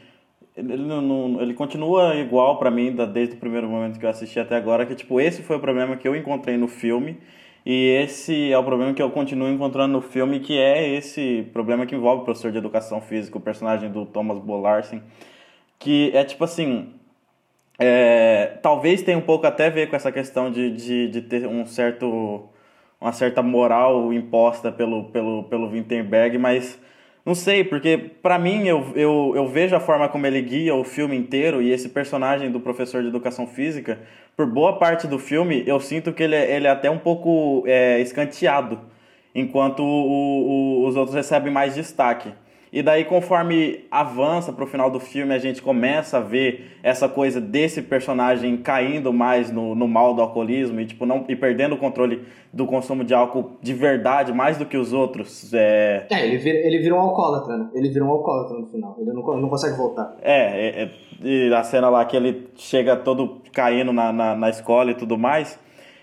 [0.55, 4.55] ele, não, ele continua igual para mim desde o primeiro momento que eu assisti até
[4.55, 7.17] agora, que tipo, esse foi o problema que eu encontrei no filme
[7.65, 11.85] e esse é o problema que eu continuo encontrando no filme, que é esse problema
[11.85, 15.03] que envolve o professor de educação física, o personagem do Thomas Bolarsen,
[15.77, 16.93] que é tipo assim,
[17.77, 21.45] é, talvez tenha um pouco até a ver com essa questão de, de, de ter
[21.45, 22.49] um certo
[22.99, 26.79] uma certa moral imposta pelo, pelo, pelo Wittenberg, mas
[27.25, 30.83] não sei, porque para mim eu, eu, eu vejo a forma como ele guia o
[30.83, 33.99] filme inteiro e esse personagem do professor de educação física,
[34.35, 37.63] por boa parte do filme, eu sinto que ele, é, ele é até um pouco
[37.67, 38.79] é, escanteado,
[39.35, 42.31] enquanto o, o, os outros recebem mais destaque.
[42.71, 47.07] E daí, conforme avança para o final do filme, a gente começa a ver essa
[47.07, 51.75] coisa desse personagem caindo mais no, no mal do alcoolismo e, tipo, não, e perdendo
[51.75, 55.53] o controle do consumo de álcool de verdade, mais do que os outros.
[55.53, 57.69] É, é ele, vira, ele vira um alcoólatra, né?
[57.73, 58.95] Ele vira um alcoólatra no final.
[58.99, 60.15] Ele não, não consegue voltar.
[60.21, 60.91] É, é, é
[61.23, 65.17] e a cena lá que ele chega todo caindo na, na, na escola e tudo
[65.17, 65.57] mais.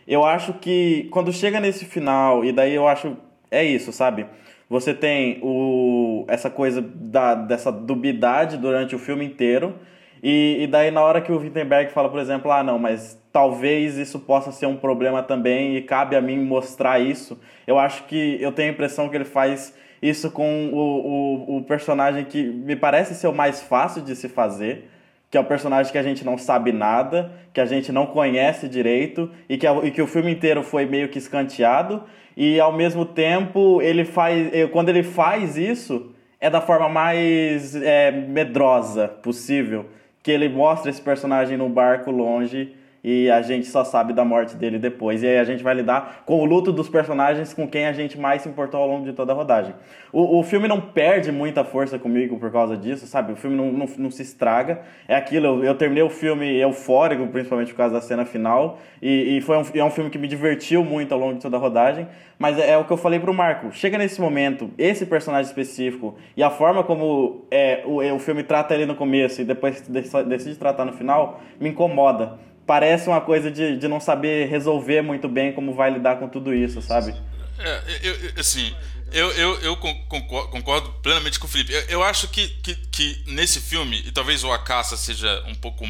[0.07, 3.16] Eu acho que quando chega nesse final, e daí eu acho.
[3.50, 4.27] É isso, sabe?
[4.68, 9.74] Você tem o, essa coisa da, dessa dubidade durante o filme inteiro.
[10.22, 13.98] E, e daí, na hora que o Wittenberg fala, por exemplo, ah, não, mas talvez
[13.98, 17.38] isso possa ser um problema também e cabe a mim mostrar isso.
[17.66, 21.62] Eu acho que eu tenho a impressão que ele faz isso com o, o, o
[21.64, 24.88] personagem que me parece ser o mais fácil de se fazer,
[25.35, 28.68] que é o personagem que a gente não sabe nada, que a gente não conhece
[28.68, 32.05] direito e que, e que o filme inteiro foi meio que escanteado
[32.37, 38.12] e ao mesmo tempo ele faz quando ele faz isso é da forma mais é,
[38.12, 39.87] medrosa possível
[40.23, 42.73] que ele mostra esse personagem no barco longe
[43.05, 45.23] e a gente só sabe da morte dele depois.
[45.23, 48.19] E aí a gente vai lidar com o luto dos personagens com quem a gente
[48.19, 49.75] mais se importou ao longo de toda a rodagem.
[50.11, 53.35] O, o filme não perde muita força comigo por causa disso, sabe?
[53.35, 54.81] O filme não, não, não se estraga.
[55.07, 59.37] É aquilo, eu, eu, terminei o filme eufórico, principalmente por causa da cena final, e,
[59.37, 61.61] e foi um, é um filme que me divertiu muito ao longo de toda a
[61.61, 62.09] rodagem.
[62.38, 63.71] Mas é, é o que eu falei pro Marco.
[63.71, 68.75] Chega nesse momento, esse personagem específico e a forma como é, o, o filme trata
[68.75, 69.83] ele no começo e depois
[70.27, 75.29] decide tratar no final, me incomoda parece uma coisa de, de não saber resolver muito
[75.29, 77.14] bem como vai lidar com tudo isso, sabe?
[77.59, 78.74] É, eu, eu, assim,
[79.12, 81.72] eu, eu, eu concordo, concordo, plenamente com o Felipe.
[81.72, 85.87] Eu, eu acho que, que, que, nesse filme, e talvez o Acaça seja um pouco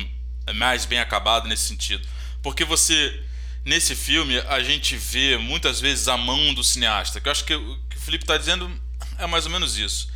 [0.55, 2.07] mais bem acabado nesse sentido,
[2.43, 3.23] porque você,
[3.65, 7.55] nesse filme, a gente vê muitas vezes a mão do cineasta, que eu acho que
[7.55, 8.71] o que o Felipe está dizendo
[9.19, 10.13] é mais ou menos isso.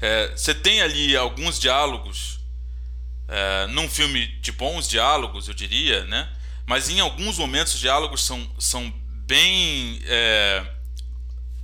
[0.00, 2.41] É, você tem ali alguns diálogos
[3.32, 6.28] é, num filme de bons diálogos, eu diria, né?
[6.66, 8.92] Mas em alguns momentos os diálogos são, são
[9.26, 10.00] bem.
[10.06, 10.62] É,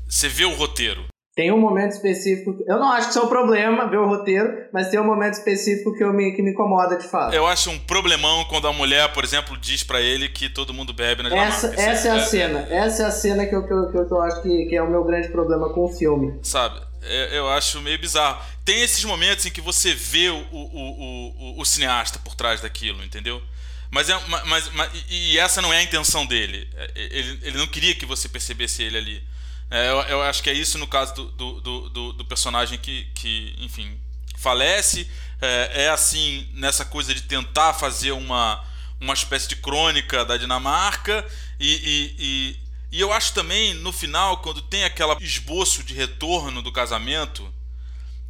[0.08, 1.04] você vê o roteiro.
[1.36, 2.56] Tem um momento específico.
[2.66, 5.34] Eu não acho que isso é um problema ver o roteiro, mas tem um momento
[5.34, 7.32] específico que, eu me, que me incomoda de fato.
[7.32, 10.92] Eu acho um problemão quando a mulher, por exemplo, diz para ele que todo mundo
[10.92, 12.66] bebe na Essa, essa é, é, a cena.
[12.70, 14.90] Essa é a cena que eu, que eu, que eu acho que, que é o
[14.90, 16.40] meu grande problema com o filme.
[16.42, 16.80] Sabe?
[17.08, 18.44] É, eu acho meio bizarro.
[18.64, 23.02] Tem esses momentos em que você vê o, o, o, o, cineasta por trás daquilo,
[23.02, 23.42] entendeu?
[23.90, 26.68] Mas, é, mas, mas, e essa não é a intenção dele.
[26.74, 29.24] É, ele, ele não queria que você percebesse ele ali.
[29.70, 33.04] É, eu, eu, acho que é isso no caso do, do, do, do personagem que,
[33.14, 33.98] que, enfim,
[34.36, 35.08] falece.
[35.40, 38.64] É, é, assim nessa coisa de tentar fazer uma,
[39.00, 41.24] uma espécie de crônica da Dinamarca
[41.60, 46.62] e, e, e e eu acho também, no final, quando tem aquele esboço de retorno
[46.62, 47.52] do casamento,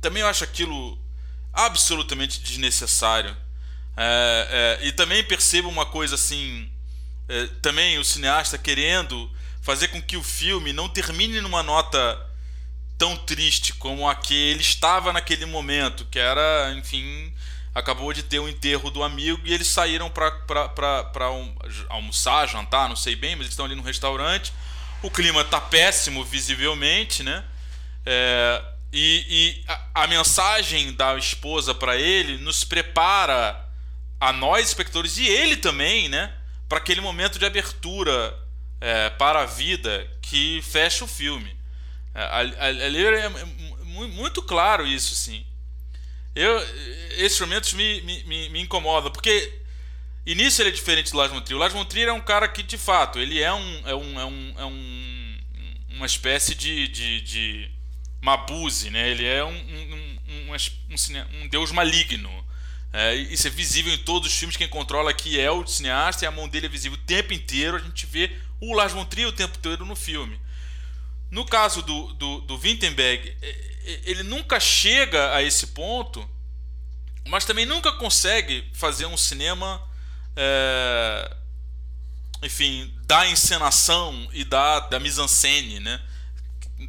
[0.00, 0.98] também eu acho aquilo
[1.52, 3.36] absolutamente desnecessário.
[3.96, 6.70] É, é, e também percebo uma coisa assim,
[7.28, 12.26] é, também o cineasta querendo fazer com que o filme não termine numa nota
[12.96, 17.32] tão triste como a que ele estava naquele momento, que era, enfim,
[17.74, 21.54] acabou de ter o enterro do amigo e eles saíram para um,
[21.88, 24.52] almoçar, jantar, não sei bem, mas eles estão ali no restaurante.
[25.02, 27.44] O clima tá péssimo, visivelmente, né?
[28.04, 33.64] É, e, e a, a, mensagem da esposa para ele nos prepara
[34.18, 36.32] a nós, espectadores, e ele também, né?
[36.68, 38.36] Para aquele momento de abertura
[38.80, 41.56] é, para a vida que fecha o filme.
[42.14, 42.24] É,
[42.84, 43.30] ali é, é
[44.08, 45.46] muito claro isso, sim.
[46.38, 46.58] Eu,
[47.16, 49.52] esses momentos me, me, me incomodam, porque
[50.24, 51.56] início ele é diferente do Lars von Trier.
[51.56, 54.20] O Lars von Trier é um cara que, de fato, ele é um, é um,
[54.20, 55.38] é um, é um
[55.90, 57.70] uma espécie de, de, de
[58.22, 59.10] Mabuse, né?
[59.10, 62.30] Ele é um, um, um, um, um deus maligno.
[62.92, 64.56] É, isso é visível em todos os filmes.
[64.56, 67.76] Quem controla aqui é o cineasta e a mão dele é visível o tempo inteiro.
[67.76, 70.40] A gente vê o Lars von Trier o tempo inteiro no filme.
[71.30, 73.36] No caso do, do, do Wittenberg,
[74.04, 76.28] ele nunca chega a esse ponto,
[77.26, 79.82] mas também nunca consegue fazer um cinema,
[80.34, 81.36] é,
[82.42, 86.00] enfim, da encenação e da, da mise-en-scène, né?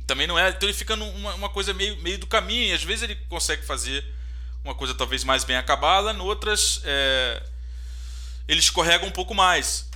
[0.05, 0.49] também não é.
[0.49, 2.67] Então ele fica numa uma coisa meio, meio do caminho.
[2.67, 4.05] E às vezes ele consegue fazer
[4.63, 7.43] uma coisa talvez mais bem acabada, outras é,
[8.47, 9.89] ele escorrega um pouco mais.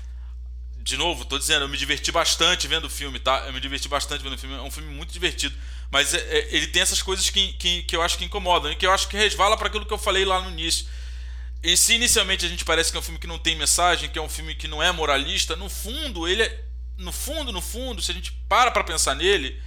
[0.84, 3.46] De novo, tô dizendo, eu me diverti bastante vendo o filme, tá?
[3.48, 5.56] Eu me diverti bastante vendo o filme, é um filme muito divertido.
[5.89, 8.76] Mas é, é, ele tem essas coisas que, que, que eu acho que incomodam, e
[8.76, 10.86] que eu acho que resvala para aquilo que eu falei lá no início.
[11.63, 14.19] E se inicialmente a gente parece que é um filme que não tem mensagem, que
[14.19, 16.63] é um filme que não é moralista, no fundo, ele é.
[16.98, 19.60] No fundo, no fundo, se a gente para para pensar nele,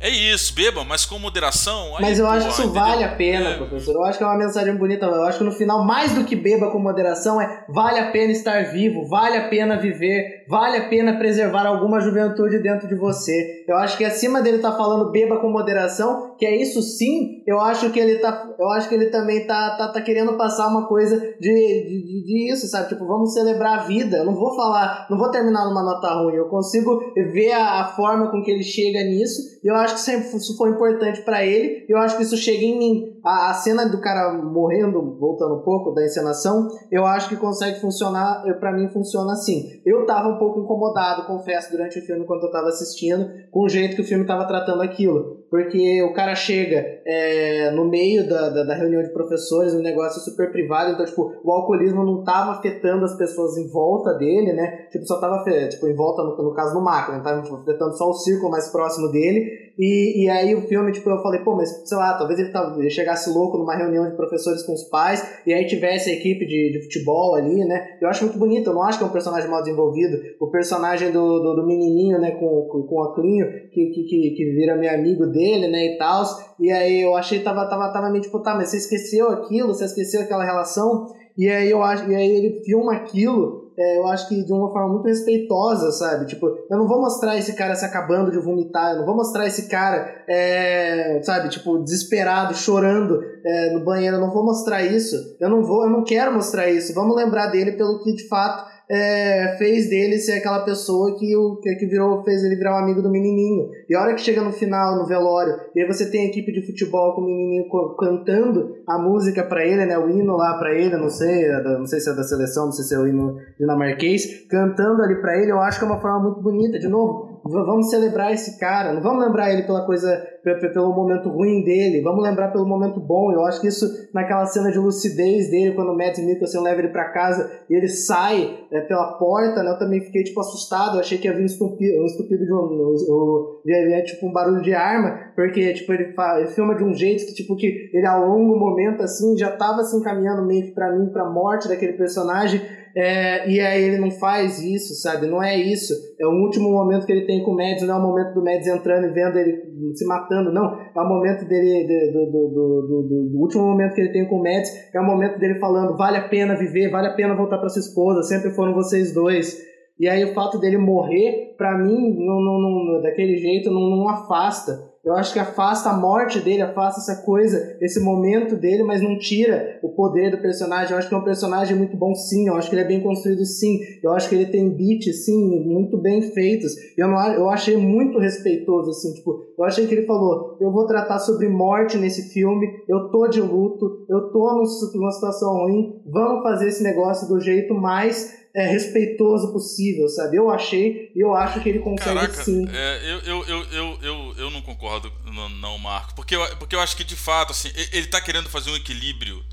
[0.00, 1.96] é isso, bebam, mas com moderação.
[1.96, 2.82] Aí, mas eu acho que isso entendeu?
[2.82, 3.56] vale a pena, é.
[3.56, 3.94] professor.
[3.96, 5.06] Eu acho que é uma mensagem bonita.
[5.06, 8.30] Eu acho que no final, mais do que beba com moderação, é vale a pena
[8.30, 13.64] estar vivo, vale a pena viver, vale a pena preservar alguma juventude dentro de você.
[13.66, 17.60] Eu acho que acima dele tá falando beba com moderação, que é isso sim, eu
[17.60, 18.48] acho que ele tá.
[18.56, 22.52] Eu acho que ele também tá, tá, tá querendo passar uma coisa de, de, de
[22.52, 22.88] isso, sabe?
[22.88, 24.18] Tipo, vamos celebrar a vida.
[24.18, 26.34] Eu não vou falar, não vou terminar numa nota ruim.
[26.34, 29.58] Eu consigo ver a, a forma com que ele chega nisso.
[29.64, 31.84] E eu acho que sempre isso foi importante para ele.
[31.88, 33.17] Eu acho que isso chega em mim.
[33.28, 37.78] A, a, cena do cara morrendo, voltando um pouco da encenação, eu acho que consegue
[37.78, 38.42] funcionar.
[38.58, 39.82] para mim funciona assim.
[39.84, 43.68] Eu tava um pouco incomodado, confesso, durante o filme enquanto eu tava assistindo, com o
[43.68, 48.48] jeito que o filme tava tratando aquilo, porque o cara chega é, no meio da,
[48.48, 52.52] da, da, reunião de professores, um negócio super privado, então tipo o alcoolismo não tava
[52.52, 54.86] afetando as pessoas em volta dele, né?
[54.90, 57.20] Tipo só tava tipo em volta no, no caso no macro, né?
[57.22, 61.22] Tava afetando só o círculo mais próximo dele e, e aí o filme, tipo, eu
[61.22, 64.64] falei, pô, mas sei lá, talvez ele, tá, ele chegasse louco numa reunião de professores
[64.64, 67.96] com os pais, e aí tivesse a equipe de, de futebol ali, né?
[68.00, 70.18] Eu acho muito bonito, eu não acho que é um personagem mal desenvolvido.
[70.40, 74.30] O personagem do, do, do menininho, né, com, com, com o Aclinho, que, que, que,
[74.36, 76.24] que vira meu amigo dele, né, e tal.
[76.58, 79.84] E aí eu achei, tava, tava, tava meio tipo, tá, mas você esqueceu aquilo, você
[79.84, 81.06] esqueceu aquela relação.
[81.36, 84.72] E aí eu acho, e aí ele filma aquilo é, eu acho que de uma
[84.72, 86.26] forma muito respeitosa, sabe?
[86.26, 89.46] Tipo, eu não vou mostrar esse cara se acabando de vomitar, eu não vou mostrar
[89.46, 95.36] esse cara, é, sabe, tipo, desesperado, chorando é, no banheiro, eu não vou mostrar isso.
[95.38, 96.92] Eu não vou, eu não quero mostrar isso.
[96.92, 101.56] Vamos lembrar dele pelo que de fato é, fez dele ser aquela pessoa que, o,
[101.56, 103.68] que virou, fez ele virar um amigo do menininho.
[103.88, 106.52] E a hora que chega no final, no velório, e aí você tem a equipe
[106.52, 110.74] de futebol com o menininho cantando a música para ele, né, o hino lá para
[110.74, 113.06] ele, não sei, é não sei se é da seleção, não sei se é o
[113.06, 116.78] hino dinamarquês, cantando ali para ele, eu acho que é uma forma muito bonita.
[116.78, 121.64] De novo, vamos celebrar esse cara, não vamos lembrar ele pela coisa, pelo momento ruim
[121.64, 123.32] dele, vamos lembrar pelo momento bom.
[123.32, 126.88] Eu acho que isso naquela cena de lucidez dele, quando o Matt Mikkelsen leva ele
[126.88, 129.70] para casa e ele sai é, pela porta, né?
[129.70, 134.04] Eu também fiquei tipo assustado, eu achei que havia um estupido, um estupido de um,
[134.04, 137.34] tipo um barulho de arma, porque tipo ele, fala, ele filma de um jeito que
[137.34, 140.92] tipo que ele ao longo momento assim já tava se assim, encaminhando meio que para
[140.92, 142.60] mim para morte daquele personagem
[143.00, 145.28] é, e aí ele não faz isso, sabe?
[145.28, 145.94] Não é isso.
[146.20, 148.42] É o último momento que ele tem com o Mads, não é o momento do
[148.42, 149.62] Mads entrando e vendo ele
[149.94, 150.74] se matando, não.
[150.74, 154.40] É o momento dele, de, do, do, do, do, último momento que ele tem com
[154.40, 157.58] o Mads, é o momento dele falando: vale a pena viver, vale a pena voltar
[157.58, 159.56] para sua esposa, sempre foram vocês dois.
[160.00, 164.08] E aí o fato dele morrer, para mim, não, não, não, daquele jeito, não, não
[164.08, 164.72] afasta.
[165.08, 169.18] Eu acho que afasta a morte dele, afasta essa coisa, esse momento dele, mas não
[169.18, 170.92] tira o poder do personagem.
[170.92, 172.46] Eu acho que é um personagem muito bom, sim.
[172.46, 173.78] Eu acho que ele é bem construído, sim.
[174.02, 176.74] Eu acho que ele tem beats, sim, muito bem feitos.
[176.94, 179.14] Eu, não, eu achei muito respeitoso, assim.
[179.14, 183.28] Tipo, eu achei que ele falou: eu vou tratar sobre morte nesse filme, eu tô
[183.28, 188.66] de luto, eu tô numa situação ruim, vamos fazer esse negócio do jeito mais é,
[188.66, 190.36] respeitoso possível, sabe?
[190.36, 192.66] Eu achei e eu acho que ele consegue Caraca, sim.
[192.72, 196.14] É, eu, eu, eu, eu, eu, eu não concordo, não, não, Marco.
[196.14, 199.44] Porque eu, porque eu acho que de fato, assim, ele está querendo fazer um equilíbrio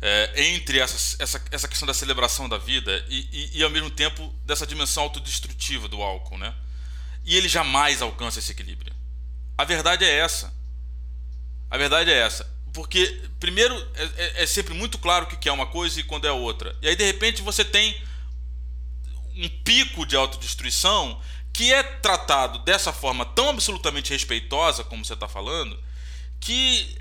[0.00, 3.90] é, entre essa, essa, essa questão da celebração da vida e, e, e, ao mesmo
[3.90, 6.54] tempo dessa dimensão autodestrutiva do álcool, né?
[7.24, 8.92] e ele jamais alcança esse equilíbrio.
[9.56, 10.52] A verdade é essa.
[11.70, 12.52] A verdade é essa.
[12.72, 16.26] Porque, primeiro, é, é, é sempre muito claro o que é uma coisa e quando
[16.26, 16.76] é outra.
[16.82, 17.96] E aí, de repente, você tem
[19.36, 21.20] um pico de autodestruição
[21.54, 25.78] que é tratado dessa forma tão absolutamente respeitosa, como você está falando,
[26.40, 26.98] que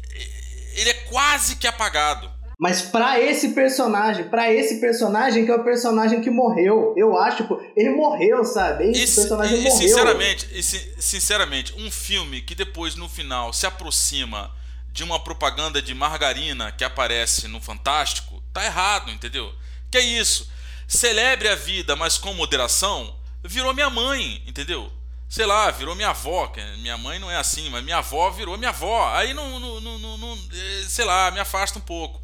[0.75, 2.31] ele é quase que apagado.
[2.59, 7.45] Mas para esse personagem, para esse personagem que é o personagem que morreu, eu acho,
[7.75, 8.91] ele morreu, sabe?
[8.91, 9.77] Esse e, personagem e, morreu.
[9.77, 14.55] Sinceramente, e, sinceramente, um filme que depois no final se aproxima
[14.91, 19.51] de uma propaganda de margarina que aparece no Fantástico, tá errado, entendeu?
[19.89, 20.47] Que é isso?
[20.87, 24.91] Celebre a vida, mas com moderação, virou minha mãe, entendeu?
[25.33, 26.53] sei lá, virou minha avó.
[26.77, 29.11] Minha mãe não é assim, mas minha avó virou minha avó.
[29.15, 32.21] Aí não, não, não, não, eh, sei lá, me afasta um pouco.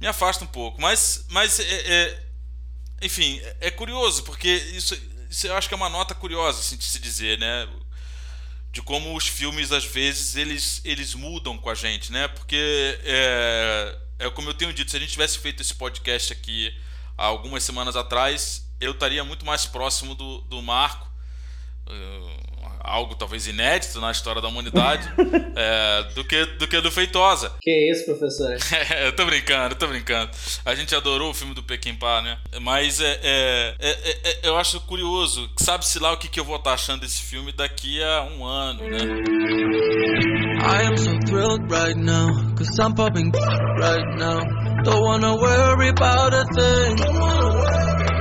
[0.00, 0.80] Me afasta um pouco.
[0.80, 2.26] Mas, mas é, é,
[3.02, 4.96] enfim, é curioso, porque isso,
[5.28, 7.68] isso eu acho que é uma nota curiosa assim, de se dizer, né?
[8.70, 12.28] De como os filmes, às vezes, eles, eles mudam com a gente, né?
[12.28, 16.72] Porque, é, é como eu tenho dito, se a gente tivesse feito esse podcast aqui
[17.16, 21.08] há algumas semanas atrás, eu estaria muito mais próximo do, do Marco
[21.90, 22.48] Uh,
[22.80, 25.08] algo talvez inédito na história da humanidade
[25.56, 27.52] é, do, que, do que do Feitosa.
[27.60, 28.56] Que isso, professor?
[28.90, 30.30] É, eu tô brincando, eu tô brincando.
[30.64, 32.38] A gente adorou o filme do Pequim-Pá, né?
[32.60, 36.56] Mas é, é, é, é, eu acho curioso, sabe-se lá o que, que eu vou
[36.56, 38.98] estar achando desse filme daqui a um ano, né?
[40.60, 43.30] I am so thrilled right now, cause I'm popping
[43.80, 44.40] right now.
[44.84, 48.17] Don't wanna worry about a thing.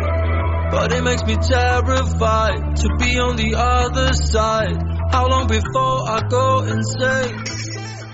[0.70, 4.76] But it makes me terrified to be on the other side.
[5.12, 7.44] How long before I go insane?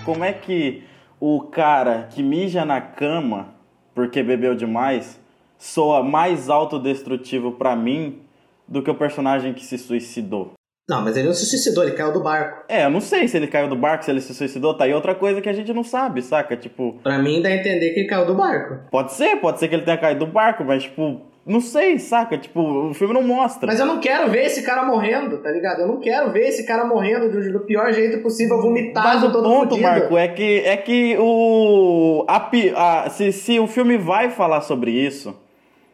[0.06, 0.84] Como é que
[1.20, 3.56] o cara que mija na cama
[3.95, 5.20] porque bebeu demais
[5.58, 8.20] soa mais autodestrutivo para mim
[8.68, 10.54] do que o personagem que se suicidou?
[10.88, 12.66] Não, mas ele não se suicidou, ele caiu do barco.
[12.68, 14.93] É, eu não sei se ele caiu do barco, se ele se suicidou, tá aí
[14.93, 16.56] outra coisa que a gente não sabe, saca?
[16.56, 16.99] Tipo.
[17.01, 18.80] Pra mim dá a entender que ele caiu do barco.
[18.91, 22.37] Pode ser, pode ser que ele tenha caído do barco, mas, tipo, não sei, saca?
[22.37, 23.67] Tipo, o filme não mostra.
[23.67, 25.81] Mas eu não quero ver esse cara morrendo, tá ligado?
[25.81, 29.31] Eu não quero ver esse cara morrendo do, do pior jeito possível, vomitado, Mas o
[29.31, 29.81] todo ponto, fudido.
[29.81, 32.25] Marco, é que, é que o...
[32.27, 35.37] A, a, se, se o filme vai falar sobre isso,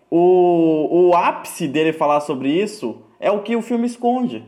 [0.10, 4.46] o, o ápice dele falar sobre isso é o que o filme esconde.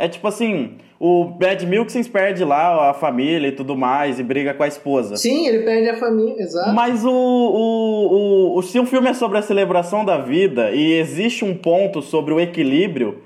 [0.00, 4.54] É tipo assim, o Bad Milkins perde lá a família e tudo mais e briga
[4.54, 5.18] com a esposa.
[5.18, 6.72] Sim, ele perde a família, exato.
[6.72, 11.44] Mas o, o, o, se um filme é sobre a celebração da vida e existe
[11.44, 13.18] um ponto sobre o equilíbrio,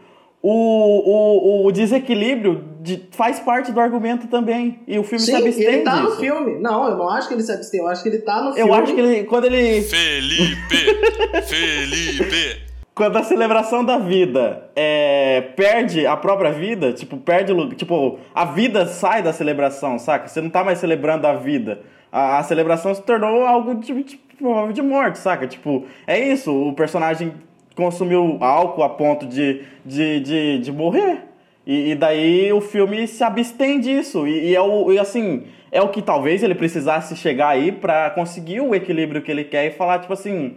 [0.43, 4.81] o, o, o desequilíbrio de, faz parte do argumento também.
[4.89, 6.11] E o filme Sim, se abstém ele tá disso.
[6.11, 6.59] no filme.
[6.59, 8.69] Não, eu não acho que ele se abstém, eu acho que ele tá no filme.
[8.69, 9.81] Eu acho que ele, quando ele...
[9.83, 10.77] Felipe!
[11.47, 12.64] Felipe!
[12.95, 17.53] Quando a celebração da vida é, perde a própria vida, tipo, perde.
[17.75, 20.29] Tipo, a vida sai da celebração, saca?
[20.29, 21.81] Você não tá mais celebrando a vida.
[22.13, 25.47] A, a celebração se tornou algo de, tipo, de morte, saca?
[25.47, 26.53] Tipo, é isso.
[26.53, 27.33] O personagem
[27.75, 31.23] consumiu álcool a ponto de, de, de, de morrer.
[31.67, 34.25] E, e daí o filme se abstém disso.
[34.25, 35.43] E, e, é o, e assim,
[35.73, 39.67] é o que talvez ele precisasse chegar aí para conseguir o equilíbrio que ele quer
[39.67, 40.55] e falar, tipo assim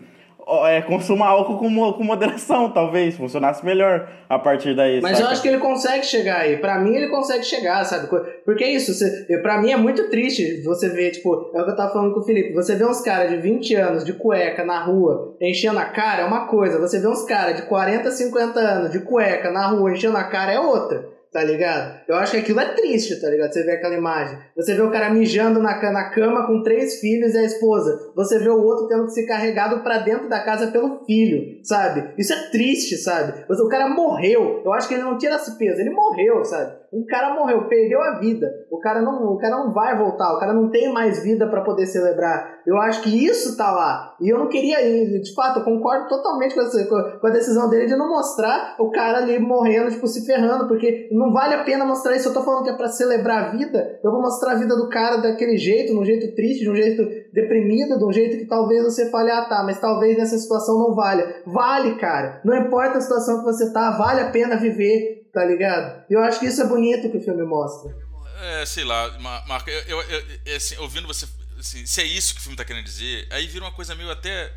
[0.65, 5.01] é, consuma álcool com, com moderação, talvez, funcionasse melhor a partir daí.
[5.01, 5.29] Mas saca?
[5.29, 6.57] eu acho que ele consegue chegar aí.
[6.57, 8.07] Pra mim, ele consegue chegar, sabe?
[8.45, 11.71] Porque é isso, você, pra mim é muito triste você ver, tipo, é o que
[11.71, 14.63] eu tava falando com o Felipe, você vê uns caras de 20 anos de cueca
[14.63, 18.59] na rua enchendo a cara é uma coisa, você vê uns caras de 40, 50
[18.59, 22.01] anos de cueca na rua enchendo a cara é outra tá ligado?
[22.07, 23.53] Eu acho que aquilo é triste, tá ligado?
[23.53, 24.39] Você vê aquela imagem.
[24.55, 28.11] Você vê o cara mijando na, na cama com três filhos e a esposa.
[28.15, 32.11] Você vê o outro tendo que ser carregado para dentro da casa pelo filho, sabe?
[32.17, 33.45] Isso é triste, sabe?
[33.47, 34.63] O cara morreu.
[34.65, 35.79] Eu acho que ele não tira esse peso.
[35.79, 36.75] Ele morreu, sabe?
[36.91, 38.47] Um cara morreu, perdeu a vida.
[38.71, 40.33] O cara não, o cara não vai voltar.
[40.33, 42.59] O cara não tem mais vida para poder celebrar.
[42.65, 44.15] Eu acho que isso tá lá.
[44.21, 45.21] E eu não queria ir.
[45.21, 48.89] De fato, eu concordo totalmente com, essa, com a decisão dele de não mostrar o
[48.91, 52.29] cara ali morrendo, tipo, se ferrando, porque não vale a pena mostrar isso.
[52.29, 53.99] Eu tô falando que é pra celebrar a vida.
[54.03, 56.75] Eu vou mostrar a vida do cara daquele jeito, de um jeito triste, de um
[56.75, 60.77] jeito deprimido, de um jeito que talvez você fale, ah tá, mas talvez nessa situação
[60.79, 61.41] não valha.
[61.45, 62.41] Vale, cara.
[62.43, 66.03] Não importa a situação que você tá, vale a pena viver, tá ligado?
[66.09, 67.95] Eu acho que isso é bonito que o filme mostra.
[68.41, 70.01] É, sei lá, Marco, eu, eu,
[70.45, 71.27] eu assim, ouvindo você,
[71.59, 74.09] assim, se é isso que o filme tá querendo dizer, aí vira uma coisa meio
[74.09, 74.51] até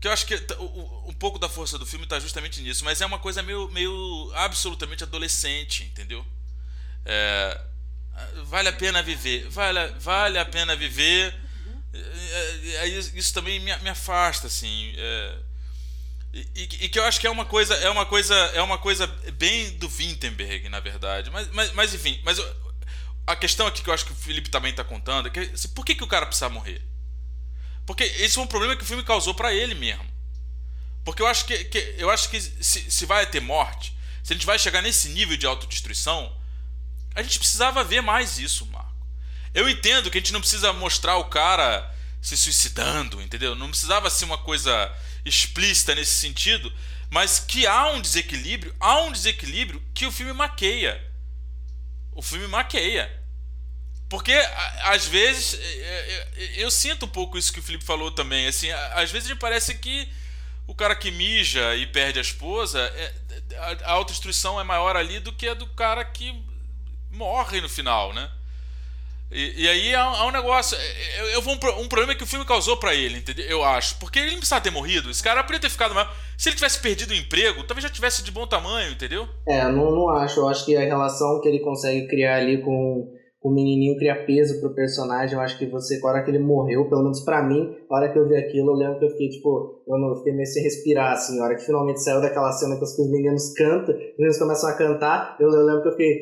[0.00, 0.34] que eu acho que
[1.06, 4.32] um pouco da força do filme está justamente nisso, mas é uma coisa meio, meio
[4.34, 6.24] absolutamente adolescente, entendeu?
[7.04, 7.60] É,
[8.44, 11.34] vale a pena viver, vale, vale a pena viver.
[11.92, 14.94] É, é, isso também me, me afasta, assim.
[14.96, 15.34] É,
[16.54, 19.06] E, e, que eu acho que é uma coisa, é uma coisa, é uma coisa
[19.34, 21.30] bem do Wittenberg, na verdade.
[21.30, 22.38] Mas, mas, mas enfim, mas
[23.26, 25.68] a questão aqui que eu acho que o Felipe também está contando é que assim,
[25.68, 26.82] por que, que o cara precisa morrer?
[27.86, 30.06] Porque esse foi um problema que o filme causou para ele mesmo.
[31.04, 34.36] Porque eu acho que, que eu acho que se, se vai ter morte, se a
[34.36, 36.36] gente vai chegar nesse nível de autodestruição,
[37.14, 38.88] a gente precisava ver mais isso, Marco.
[39.54, 43.54] Eu entendo que a gente não precisa mostrar o cara se suicidando, entendeu?
[43.54, 46.72] Não precisava ser uma coisa explícita nesse sentido,
[47.10, 51.02] mas que há um desequilíbrio, há um desequilíbrio que o filme maqueia.
[52.12, 53.18] O filme maqueia.
[54.08, 54.32] Porque,
[54.84, 58.46] às vezes, é, é, é, eu sinto um pouco isso que o Felipe falou também.
[58.46, 60.08] Assim, às vezes me parece que
[60.66, 62.80] o cara que mija e perde a esposa,
[63.84, 66.42] a autodestruição é maior ali do que a do cara que
[67.10, 68.30] morre no final, né?
[69.30, 70.76] E, e aí há, um negócio.
[71.18, 73.44] Eu, eu vou um, um, problema que o filme causou para ele, entendeu?
[73.46, 73.98] Eu acho.
[73.98, 75.10] Porque ele não precisava ter morrido.
[75.10, 76.08] Esse cara podia ter ficado mais.
[76.36, 79.28] Se ele tivesse perdido o emprego, talvez já tivesse de bom tamanho, entendeu?
[79.46, 80.40] É, não, não acho.
[80.40, 83.12] Eu acho que a relação que ele consegue criar ali com
[83.42, 85.36] o menininho cria peso pro personagem.
[85.36, 88.12] Eu acho que você, na hora que ele morreu, pelo menos pra mim, na hora
[88.12, 90.46] que eu vi aquilo, eu lembro que eu fiquei, tipo, eu não eu fiquei meio
[90.46, 91.38] sem respirar, assim.
[91.38, 94.76] Na hora que finalmente saiu daquela cena que os meninos cantam, os meninos começam a
[94.76, 96.16] cantar, eu, eu lembro que eu fiquei,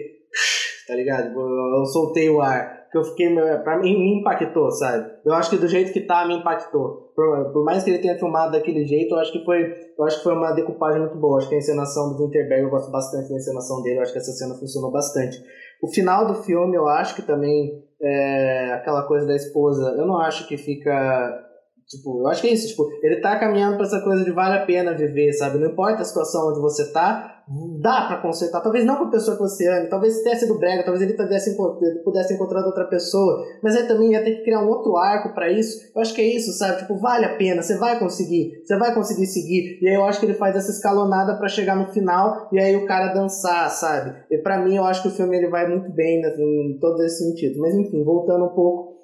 [0.87, 1.39] tá ligado?
[1.39, 2.76] Eu, eu soltei o ar.
[2.97, 5.11] Que eu fiquei, pra mim, me impactou, sabe?
[5.23, 7.13] Eu acho que do jeito que tá, me impactou.
[7.15, 10.17] Por, por mais que ele tenha filmado daquele jeito, eu acho que foi, eu acho
[10.17, 11.35] que foi uma decupagem muito boa.
[11.35, 14.13] Eu acho que a encenação do Winterberg, eu gosto bastante da encenação dele, eu acho
[14.13, 15.45] que essa cena funcionou bastante.
[15.83, 20.19] O final do filme eu acho que também é aquela coisa da esposa, eu não
[20.19, 21.43] acho que fica.
[21.89, 24.59] Tipo, eu acho que é isso, tipo, ele tá caminhando para essa coisa de vale
[24.59, 25.59] a pena viver, sabe?
[25.59, 27.45] Não importa a situação onde você tá,
[27.81, 28.61] dá para consertar.
[28.61, 31.57] Talvez não com a pessoa que você ama, talvez tenha sido brega, talvez ele pudesse,
[32.03, 35.49] pudesse encontrar outra pessoa, mas aí também ia ter que criar um outro arco para
[35.49, 35.79] isso.
[35.95, 36.79] Eu acho que é isso, sabe?
[36.79, 39.79] Tipo, vale a pena, você vai conseguir, você vai conseguir seguir.
[39.81, 42.75] E aí eu acho que ele faz essa escalonada para chegar no final e aí
[42.75, 44.13] o cara dançar, sabe?
[44.29, 47.01] E para mim eu acho que o filme ele vai muito bem né, em todo
[47.05, 47.61] esse sentido.
[47.61, 48.96] Mas enfim, voltando um pouco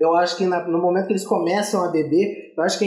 [0.00, 2.86] eu acho que na, no momento que eles começam a beber, eu acho que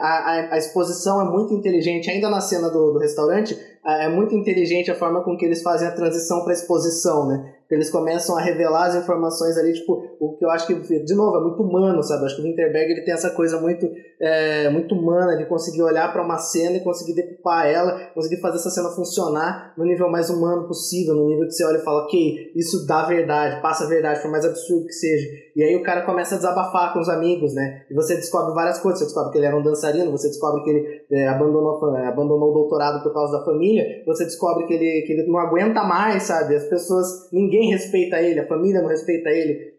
[0.00, 4.34] a, a, a, exposição é muito inteligente, ainda na cena do, do restaurante, é muito
[4.34, 7.54] inteligente a forma com que eles fazem a transição para exposição, né?
[7.72, 11.38] Eles começam a revelar as informações ali, tipo, o que eu acho que, de novo,
[11.38, 12.26] é muito humano, sabe?
[12.26, 13.88] Acho que o Winterberg ele tem essa coisa muito,
[14.20, 18.56] é, muito humana de conseguir olhar para uma cena e conseguir decupar ela, conseguir fazer
[18.56, 22.04] essa cena funcionar no nível mais humano possível, no nível que você olha e fala,
[22.04, 25.26] ok, isso dá verdade, passa a verdade, por mais absurdo que seja.
[25.56, 27.84] E aí o cara começa a desabafar com os amigos, né?
[27.90, 30.70] E você descobre várias coisas, você descobre que ele era um dançarino, você descobre que
[30.70, 35.12] ele é, abandonou, abandonou o doutorado por causa da família, você descobre que ele, que
[35.12, 36.54] ele não aguenta mais, sabe?
[36.54, 39.72] As pessoas, ninguém respeita ele, a família não respeita ele,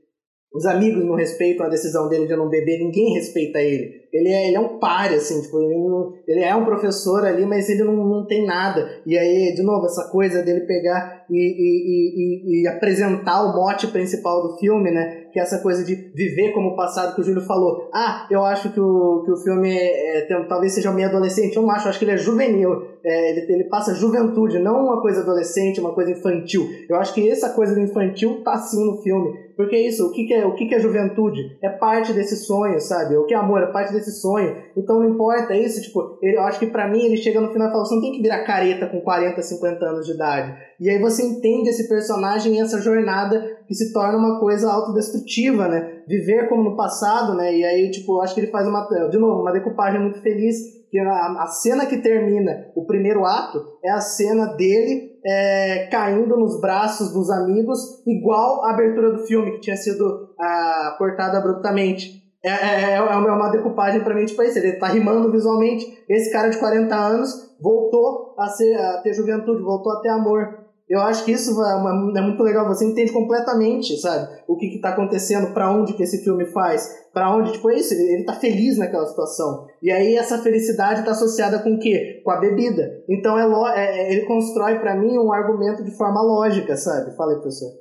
[0.53, 4.03] os amigos não respeitam a decisão dele de não beber, ninguém respeita ele.
[4.13, 7.43] Ele é, ele é um páreo, assim, tipo, ele, não, ele, é um professor ali,
[7.43, 8.87] mas ele não, não tem nada.
[9.03, 13.87] E aí, de novo, essa coisa dele pegar e, e, e, e, apresentar o mote
[13.87, 15.25] principal do filme, né?
[15.33, 17.89] Que é essa coisa de viver como o passado que o Júlio falou.
[17.91, 21.55] Ah, eu acho que o, que o filme é, tem, talvez seja meio adolescente.
[21.55, 22.92] Eu não acho, eu acho que ele é juvenil.
[23.05, 26.67] É, ele, ele passa juventude, não uma coisa adolescente, uma coisa infantil.
[26.87, 29.43] Eu acho que essa coisa do infantil tá sim no filme.
[29.55, 31.57] Porque é isso, o que, que é, o que, que é juventude?
[31.61, 33.15] É parte desse sonho, sabe?
[33.15, 33.61] O que é amor?
[33.61, 34.55] É parte desse sonho.
[34.75, 37.67] Então não importa isso, tipo, ele, eu acho que para mim ele chega no final
[37.67, 40.57] e fala: você não tem que virar careta com 40, 50 anos de idade.
[40.79, 45.67] E aí você entende esse personagem e essa jornada que se torna uma coisa autodestrutiva,
[45.67, 46.01] né?
[46.07, 47.55] Viver como no passado, né?
[47.55, 50.82] E aí, tipo, eu acho que ele faz uma, de novo, uma decupagem muito feliz
[50.93, 56.37] que a, a, cena que termina o primeiro ato é a cena dele é, caindo
[56.37, 62.21] nos braços dos amigos, igual a abertura do filme, que tinha sido ah, cortada abruptamente.
[62.45, 65.97] É, é, é, é uma decupagem para mim, tipo, esse, ele tá rimando visualmente.
[66.07, 70.62] Esse cara de 40 anos voltou a, ser, a ter juventude, voltou a ter amor.
[70.93, 74.43] Eu acho que isso é, muito legal, você entende completamente, sabe?
[74.47, 77.95] O que está acontecendo, para onde que esse filme faz, para onde, tipo, é isso,
[77.95, 79.67] ele, ele tá feliz naquela situação.
[79.81, 82.21] E aí essa felicidade está associada com o quê?
[82.23, 83.03] Com a bebida.
[83.09, 87.17] Então é, é, é ele constrói para mim um argumento de forma lógica, sabe?
[87.17, 87.71] Fala aí, professor.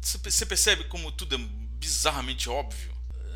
[0.00, 1.38] Você percebe como tudo é
[1.78, 2.92] bizarramente óbvio?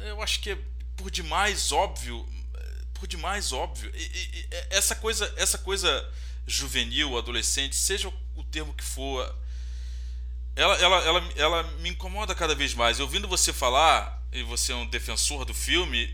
[0.08, 0.58] Eu acho que é
[0.96, 2.24] por demais óbvio,
[2.98, 3.90] por demais óbvio.
[3.94, 6.02] E, e, essa coisa, essa coisa
[6.46, 8.10] juvenil, adolescente, seja
[8.40, 9.34] o termo que for,
[10.54, 12.98] ela, ela, ela, ela me incomoda cada vez mais.
[12.98, 16.12] Ouvindo você falar, e você é um defensor do filme,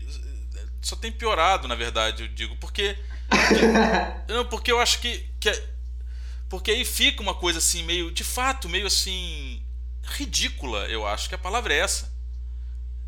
[0.81, 2.55] só tem piorado, na verdade, eu digo.
[2.57, 2.95] Porque.
[3.27, 3.65] porque
[4.31, 5.49] não, porque eu acho que, que.
[5.49, 5.69] É,
[6.47, 8.11] porque aí fica uma coisa assim, meio.
[8.11, 9.63] De fato, meio assim.
[10.03, 12.13] Ridícula, eu acho que a palavra é essa.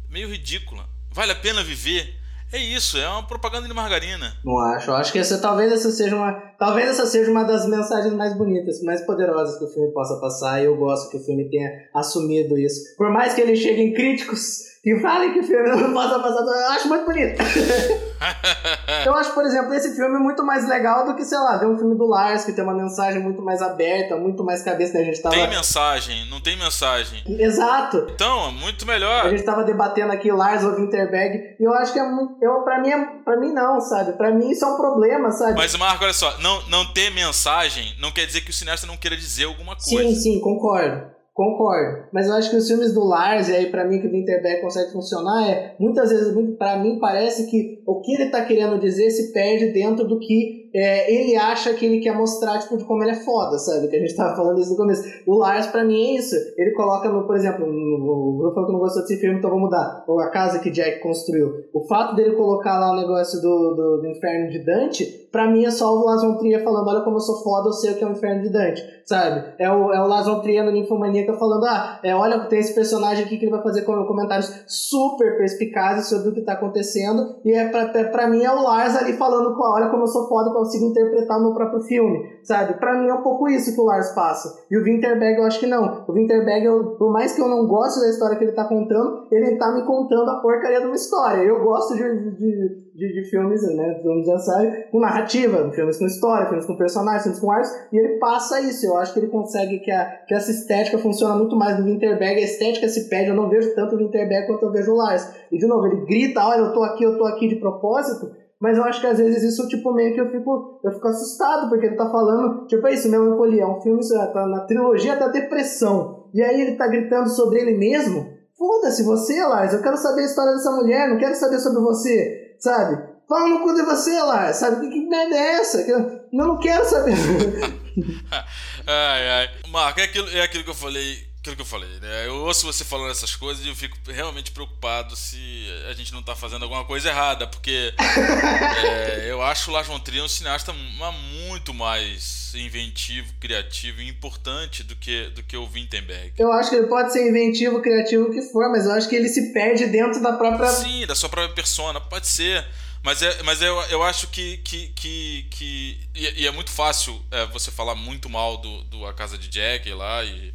[0.09, 0.89] Meio ridícula.
[1.11, 2.16] Vale a pena viver?
[2.51, 4.33] É isso, é uma propaganda de margarina.
[4.43, 4.91] Não acho.
[4.91, 6.31] Acho que essa, talvez essa seja uma.
[6.57, 10.61] Talvez essa seja uma das mensagens mais bonitas, mais poderosas que o filme possa passar.
[10.61, 12.95] E eu gosto que o filme tenha assumido isso.
[12.95, 16.39] Por mais que ele chegue em críticos que falem que o filme não possa passar,
[16.39, 17.43] eu acho muito bonito.
[19.05, 21.77] eu acho, por exemplo, esse filme muito mais legal do que, sei lá, ver um
[21.77, 25.03] filme do Lars, que tem uma mensagem muito mais aberta, muito mais cabeça que a
[25.03, 25.35] gente tava.
[25.35, 27.21] Tem mensagem, não tem mensagem.
[27.27, 28.07] Exato.
[28.11, 29.25] Então, muito melhor.
[29.25, 32.37] A gente tava debatendo aqui Lars ou Winterberg, e eu acho que é muito.
[32.41, 34.13] Eu, pra, mim, é, pra mim, não, sabe?
[34.13, 35.55] Pra mim isso é um problema, sabe?
[35.57, 38.95] Mas, Marco, olha só, não, não ter mensagem não quer dizer que o cineasta não
[38.95, 40.09] queira dizer alguma coisa.
[40.09, 41.16] Sim, sim, concordo.
[41.37, 44.11] Concordo, mas eu acho que os filmes do Lars, e aí para mim que o
[44.11, 48.79] Winterberg consegue funcionar, é muitas vezes, para mim parece que o que ele tá querendo
[48.79, 52.85] dizer se perde dentro do que é, ele acha que ele quer mostrar, tipo, de
[52.85, 53.87] como ele é foda, sabe?
[53.87, 55.03] Que a gente tava falando isso no começo.
[55.25, 56.35] O Lars, pra mim, é isso.
[56.55, 59.49] Ele coloca, no, por exemplo, no, o Bruno falou que não gostou desse filme, então
[59.49, 60.03] vou mudar.
[60.07, 61.51] Ou a casa que Jack construiu.
[61.73, 65.65] O fato dele colocar lá o negócio do, do, do inferno de Dante, pra mim
[65.65, 67.95] é só o Lars von Trier falando, olha como eu sou foda, eu sei o
[67.95, 69.53] que é o inferno de Dante, sabe?
[69.59, 72.73] É o, é o Lars von Trier no Ninfomaníaca falando, ah, é, olha, tem esse
[72.73, 77.53] personagem aqui que ele vai fazer comentários super perspicazes sobre o que tá acontecendo, e
[77.53, 80.85] é pra, pra mim é o Lars ali falando, olha como eu sou foda, consigo
[80.85, 82.73] interpretar o meu próprio filme, sabe?
[82.79, 84.49] Para mim é um pouco isso que o Lars passa.
[84.69, 86.05] E o Winterberg eu acho que não.
[86.07, 89.27] O Winterberg, eu, por mais que eu não goste da história que ele tá contando,
[89.31, 91.41] ele tá me contando a porcaria de uma história.
[91.41, 94.01] Eu gosto de, de, de, de filmes, né?
[94.03, 97.97] Vamos dizer assim, com narrativa, filmes com história, filmes com personagens, filmes com artes, e
[97.97, 98.85] ele passa isso.
[98.85, 102.41] Eu acho que ele consegue que, a, que essa estética funciona muito mais no Winterberg.
[102.41, 105.27] A estética se pede, eu não vejo tanto o Winterberg quanto eu vejo o Lars.
[105.51, 108.77] E de novo, ele grita, olha, eu tô aqui, eu tô aqui de propósito, mas
[108.77, 111.85] eu acho que às vezes isso, tipo, meio que eu fico, eu fico assustado, porque
[111.85, 116.27] ele tá falando, tipo, é isso, Melancolia, é um filme, tá na trilogia da depressão.
[116.33, 118.35] E aí ele tá gritando sobre ele mesmo.
[118.57, 122.55] Foda-se você, Lars, eu quero saber a história dessa mulher, não quero saber sobre você,
[122.59, 122.99] sabe?
[123.29, 124.89] Fala no cu de você, Lars, sabe?
[124.89, 125.81] Que, merda é essa?
[125.81, 127.13] Eu não quero saber.
[128.87, 129.49] ai, ai.
[129.69, 132.27] Marco, é aquilo, é aquilo que eu falei aquilo que eu falei, né?
[132.27, 136.21] Eu ouço você falando essas coisas e eu fico realmente preocupado se a gente não
[136.21, 137.93] tá fazendo alguma coisa errada, porque
[138.83, 144.83] é, eu acho o Lars von Trier um cineasta muito mais inventivo, criativo e importante
[144.83, 146.33] do que, do que o Wittenberg.
[146.37, 149.15] Eu acho que ele pode ser inventivo, criativo, o que for, mas eu acho que
[149.15, 150.69] ele se perde dentro da própria...
[150.69, 152.65] Sim, da sua própria persona, pode ser.
[153.03, 154.57] Mas, é, mas eu, eu acho que.
[154.57, 159.13] que, que, que e, é muito fácil é, você falar muito mal do, do A
[159.13, 160.53] Casa de Jack lá e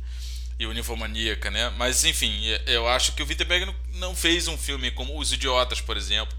[0.63, 1.73] e Uniformaníaca, né?
[1.77, 2.33] Mas enfim,
[2.67, 6.37] eu acho que o Wittenberg não fez um filme como Os Idiotas, por exemplo,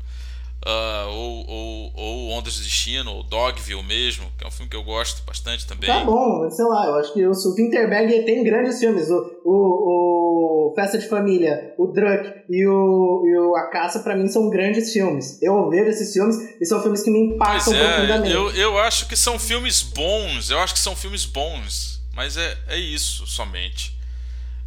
[0.65, 4.75] uh, ou, ou, ou Ondas do Destino, ou Dogville mesmo, que é um filme que
[4.75, 5.89] eu gosto bastante também.
[5.89, 9.09] Tá bom, sei lá, eu acho que o Winterberg tem grandes filmes.
[9.09, 14.15] O, o, o Festa de Família, o Druck e o, e o A Caça, para
[14.15, 15.41] mim, são grandes filmes.
[15.41, 18.33] Eu vejo esses filmes e são filmes que me impactam pois é, profundamente.
[18.33, 22.57] Eu, eu acho que são filmes bons, eu acho que são filmes bons, mas é,
[22.67, 23.93] é isso somente.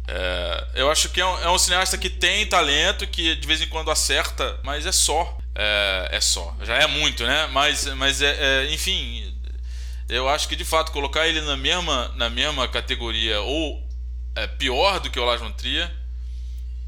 [0.07, 3.61] É, eu acho que é um, é um, cineasta que tem talento, que de vez
[3.61, 5.37] em quando acerta, mas é só.
[5.53, 6.55] É, é só.
[6.63, 7.47] Já é muito, né?
[7.51, 9.35] Mas, mas é, é, enfim,
[10.07, 13.85] eu acho que de fato colocar ele na mesma, na mesma categoria ou
[14.35, 15.91] é, pior do que o Lars Trier,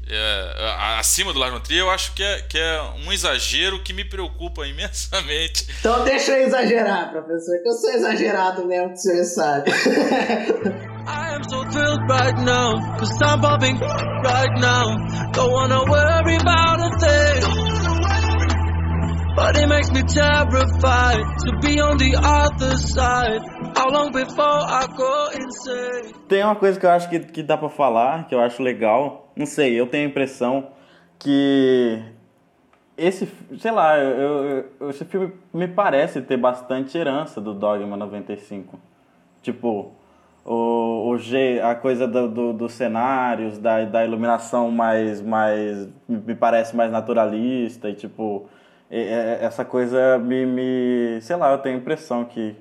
[0.08, 4.04] é, acima do Lars Trier, eu acho que é, que é um exagero que me
[4.04, 5.66] preocupa imensamente.
[5.80, 9.70] Então deixa eu exagerar, professor, que eu sou exagerado mesmo, que o senhor sabe.
[11.06, 14.96] I am so thrilled right now, cause I'm popping right now.
[15.32, 17.80] Don't wanna worry about a thing.
[19.34, 23.40] But it makes me terrified to be on the other side.
[23.74, 26.14] How long before I go insane?
[26.28, 29.29] Tem uma coisa que eu acho que, que dá pra falar, que eu acho legal.
[29.40, 30.66] Não sei, eu tenho a impressão
[31.18, 31.98] que
[32.94, 33.26] esse,
[33.58, 38.78] sei lá, eu, eu, esse filme me parece ter bastante herança do Dogma 95.
[39.40, 39.92] Tipo,
[40.44, 46.34] o, o G, a coisa do, do, dos cenários, da, da iluminação mais, mais, me
[46.34, 48.46] parece mais naturalista e tipo,
[48.90, 52.54] essa coisa me, me, sei lá, eu tenho a impressão que,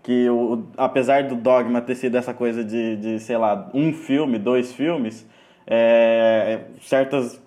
[0.00, 4.38] que o, apesar do Dogma ter sido essa coisa de, de sei lá, um filme,
[4.38, 5.28] dois filmes,
[5.70, 7.40] é, certas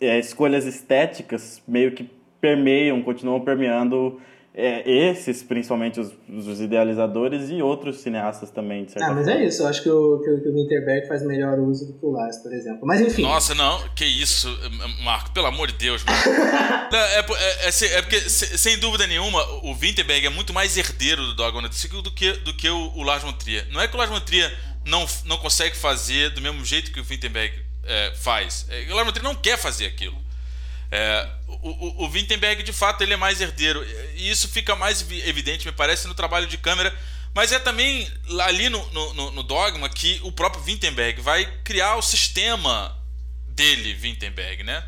[0.00, 4.18] é, escolhas estéticas meio que permeiam, continuam permeando
[4.52, 9.44] é, esses, principalmente os, os, idealizadores e outros cineastas também, de certa Ah, mas é
[9.44, 9.62] isso.
[9.62, 12.10] Eu acho que o, que, o, que o Winterberg faz melhor uso do que o
[12.10, 12.80] Lars, por exemplo.
[12.84, 13.22] Mas enfim.
[13.22, 13.78] Nossa, não.
[13.94, 14.48] Que isso,
[15.04, 15.30] Marco.
[15.30, 16.04] Pelo amor de Deus,
[16.92, 21.24] é, é, é, é, é, porque, sem dúvida nenhuma, o Winterberg é muito mais herdeiro
[21.26, 23.66] do Dogma do que, do que o, o Lars von Trier.
[23.70, 24.52] Não é que o Lars von Trier
[24.84, 28.66] não, não consegue fazer do mesmo jeito que o Winterberg é, faz.
[28.68, 30.20] É, o von Trier não quer fazer aquilo.
[30.90, 33.84] É, o, o, o Wittenberg, de fato, ele é mais herdeiro.
[34.14, 36.96] E isso fica mais evidente, me parece, no trabalho de câmera.
[37.32, 38.10] Mas é também
[38.40, 42.96] ali no, no, no Dogma que o próprio Wittenberg vai criar o sistema
[43.48, 44.84] dele, Wittenberg, né?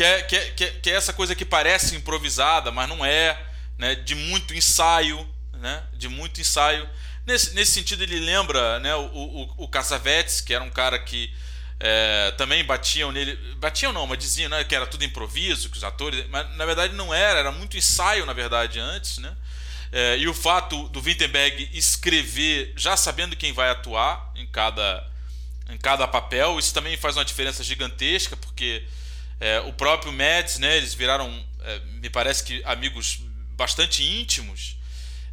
[0.00, 3.40] É, que, é, que, é, que é essa coisa que parece improvisada, mas não é,
[3.76, 3.94] né?
[3.94, 5.84] De muito ensaio, né?
[5.92, 6.88] De muito ensaio.
[7.28, 11.30] Nesse, nesse sentido, ele lembra né, o, o, o que era um cara que
[11.78, 13.36] é, também batiam nele.
[13.56, 16.26] Batiam não, mas diziam né, que era tudo improviso, que os atores.
[16.30, 19.36] Mas na verdade não era, era muito ensaio, na verdade, antes, né?
[19.92, 25.06] É, e o fato do Wittenberg escrever já sabendo quem vai atuar em cada,
[25.68, 28.84] em cada papel, isso também faz uma diferença gigantesca, porque
[29.38, 33.18] é, o próprio Mads, né, eles viraram, é, me parece que amigos
[33.54, 34.77] bastante íntimos.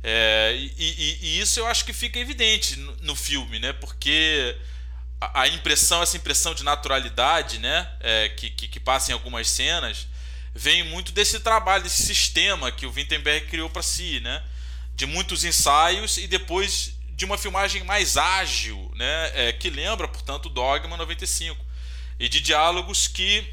[0.07, 3.73] É, e, e, e, isso eu acho que fica evidente no, no filme, né?
[3.73, 4.55] Porque
[5.19, 10.07] a impressão, essa impressão de naturalidade, né, é, que, que, que, passa em algumas cenas,
[10.53, 14.43] vem muito desse trabalho, desse sistema que o Wittenberg criou para si, né,
[14.93, 20.49] de muitos ensaios e depois de uma filmagem mais ágil, né, é, que lembra, portanto,
[20.49, 21.65] Dogma 95,
[22.19, 23.43] e de diálogos que,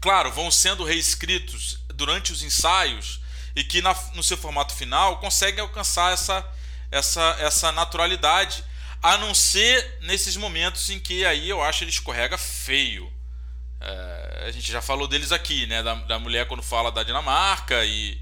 [0.00, 3.19] claro, vão sendo reescritos durante os ensaios
[3.54, 6.44] e que na, no seu formato final conseguem alcançar essa,
[6.90, 8.64] essa, essa naturalidade
[9.02, 13.10] a não ser nesses momentos em que aí eu acho ele escorrega feio.
[13.80, 15.82] É, a gente já falou deles aqui, né?
[15.82, 18.20] Da, da mulher quando fala da Dinamarca e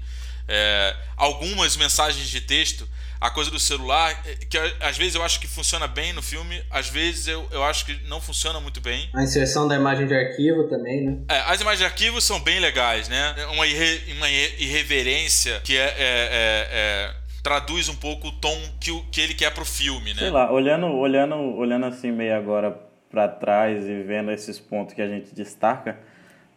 [0.49, 2.87] é, algumas mensagens de texto.
[3.21, 6.63] A coisa do celular, é, que às vezes eu acho que funciona bem no filme,
[6.71, 9.09] às vezes eu, eu acho que não funciona muito bem.
[9.13, 11.17] A inserção da imagem de arquivo também, né?
[11.29, 13.35] É, as imagens de arquivo são bem legais, né?
[13.51, 18.91] Uma, irre, uma irreverência que é, é, é, é traduz um pouco o tom que,
[18.91, 20.19] o, que ele quer pro filme, né?
[20.19, 22.71] Sei lá, olhando, olhando, olhando assim meio agora
[23.09, 25.99] para trás e vendo esses pontos que a gente destaca,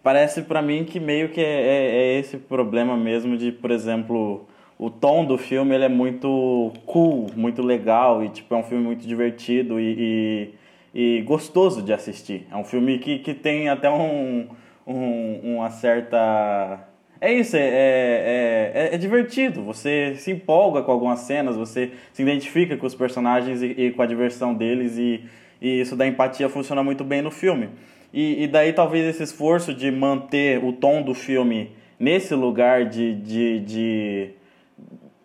[0.02, 4.46] parece para mim que meio que é, é, é, esse problema mesmo de, por exemplo,
[4.78, 8.84] o tom do filme ele é muito cool, muito legal e tipo é um filme
[8.84, 10.50] muito divertido e,
[10.94, 12.46] e, e gostoso de assistir.
[12.50, 14.48] É um filme que, que tem até um,
[14.86, 16.88] um uma certa
[17.24, 19.62] é isso, é, é, é, é, divertido.
[19.62, 24.02] Você se empolga com algumas cenas, você se identifica com os personagens e, e com
[24.02, 25.24] a diversão deles, e,
[25.60, 27.68] e, isso da empatia funciona muito bem no filme.
[28.12, 33.14] E, e, daí talvez esse esforço de manter o tom do filme nesse lugar de,
[33.14, 34.30] de, de,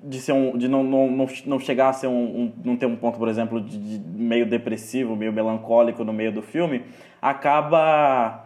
[0.01, 2.95] de, ser um, de não, não, não chegar a ser um, um não ter um
[2.95, 6.83] ponto, por exemplo, de, de meio depressivo, meio melancólico no meio do filme,
[7.21, 8.45] acaba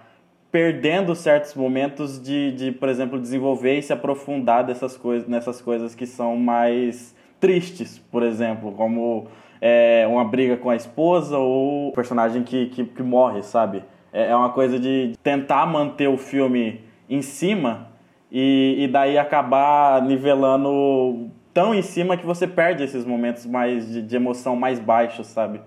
[0.51, 5.95] perdendo certos momentos de, de, por exemplo, desenvolver e se aprofundar dessas coisas, nessas coisas
[5.95, 9.27] que são mais tristes, por exemplo, como
[9.61, 13.83] é, uma briga com a esposa ou o personagem que, que, que morre, sabe?
[14.11, 17.89] É, é uma coisa de tentar manter o filme em cima
[18.31, 24.01] e, e daí acabar nivelando tão em cima que você perde esses momentos mais de,
[24.01, 25.59] de emoção mais baixos, sabe?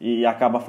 [0.00, 0.62] e acaba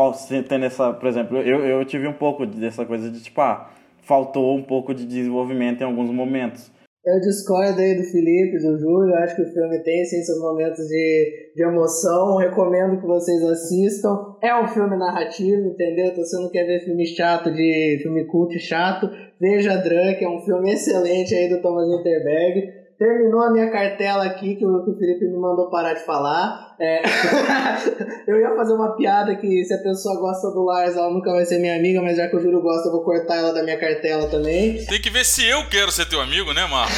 [0.48, 3.70] tendo essa, por exemplo, eu, eu tive um pouco dessa coisa de tipo, ah,
[4.02, 6.72] faltou um pouco de desenvolvimento em alguns momentos.
[7.06, 10.88] Eu discordo aí do Felipe, do Júlio, acho que o filme tem sim seus momentos
[10.88, 14.36] de, de emoção, recomendo que vocês assistam.
[14.42, 16.08] É um filme narrativo, entendeu?
[16.08, 19.08] Então você não quer ver filme chato, de filme cult chato,
[19.40, 24.56] veja Drunk, é um filme excelente aí do Thomas Winterberg terminou a minha cartela aqui,
[24.56, 26.76] que o, que o Felipe me mandou parar de falar.
[26.80, 27.04] É...
[28.28, 31.46] eu ia fazer uma piada que se a pessoa gosta do Lars, ela nunca vai
[31.46, 33.80] ser minha amiga, mas já que o Júlio gosta, eu vou cortar ela da minha
[33.80, 34.86] cartela também.
[34.86, 36.94] Tem que ver se eu quero ser teu amigo, né, Marco?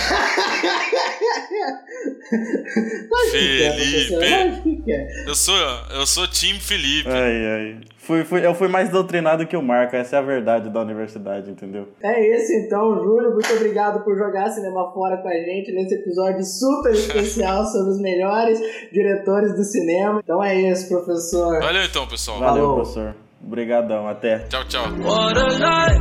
[3.31, 4.13] Felipe!
[5.25, 5.55] Eu sou,
[5.95, 7.09] eu sou time Felipe.
[7.09, 7.79] Ai, ai.
[8.07, 11.51] Fui, fui, eu fui mais doutrinado que o Marco, essa é a verdade da universidade,
[11.51, 11.89] entendeu?
[12.01, 13.33] É isso então, Júlio.
[13.33, 17.99] Muito obrigado por jogar cinema fora com a gente nesse episódio super especial sobre os
[17.99, 18.61] melhores
[18.93, 20.21] diretores do cinema.
[20.23, 21.59] Então é isso, professor.
[21.59, 22.39] Valeu então, pessoal.
[22.39, 22.75] Valeu, Falou.
[22.75, 23.13] professor.
[23.45, 24.39] Obrigadão, até.
[24.47, 24.85] Tchau, tchau.
[25.03, 25.99] What a night,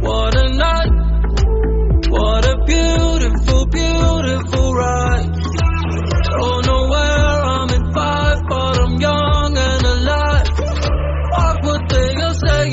[0.00, 0.92] what a night,
[2.08, 4.74] what a beautiful, beautiful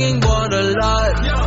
[0.02, 1.40] singing what a lot.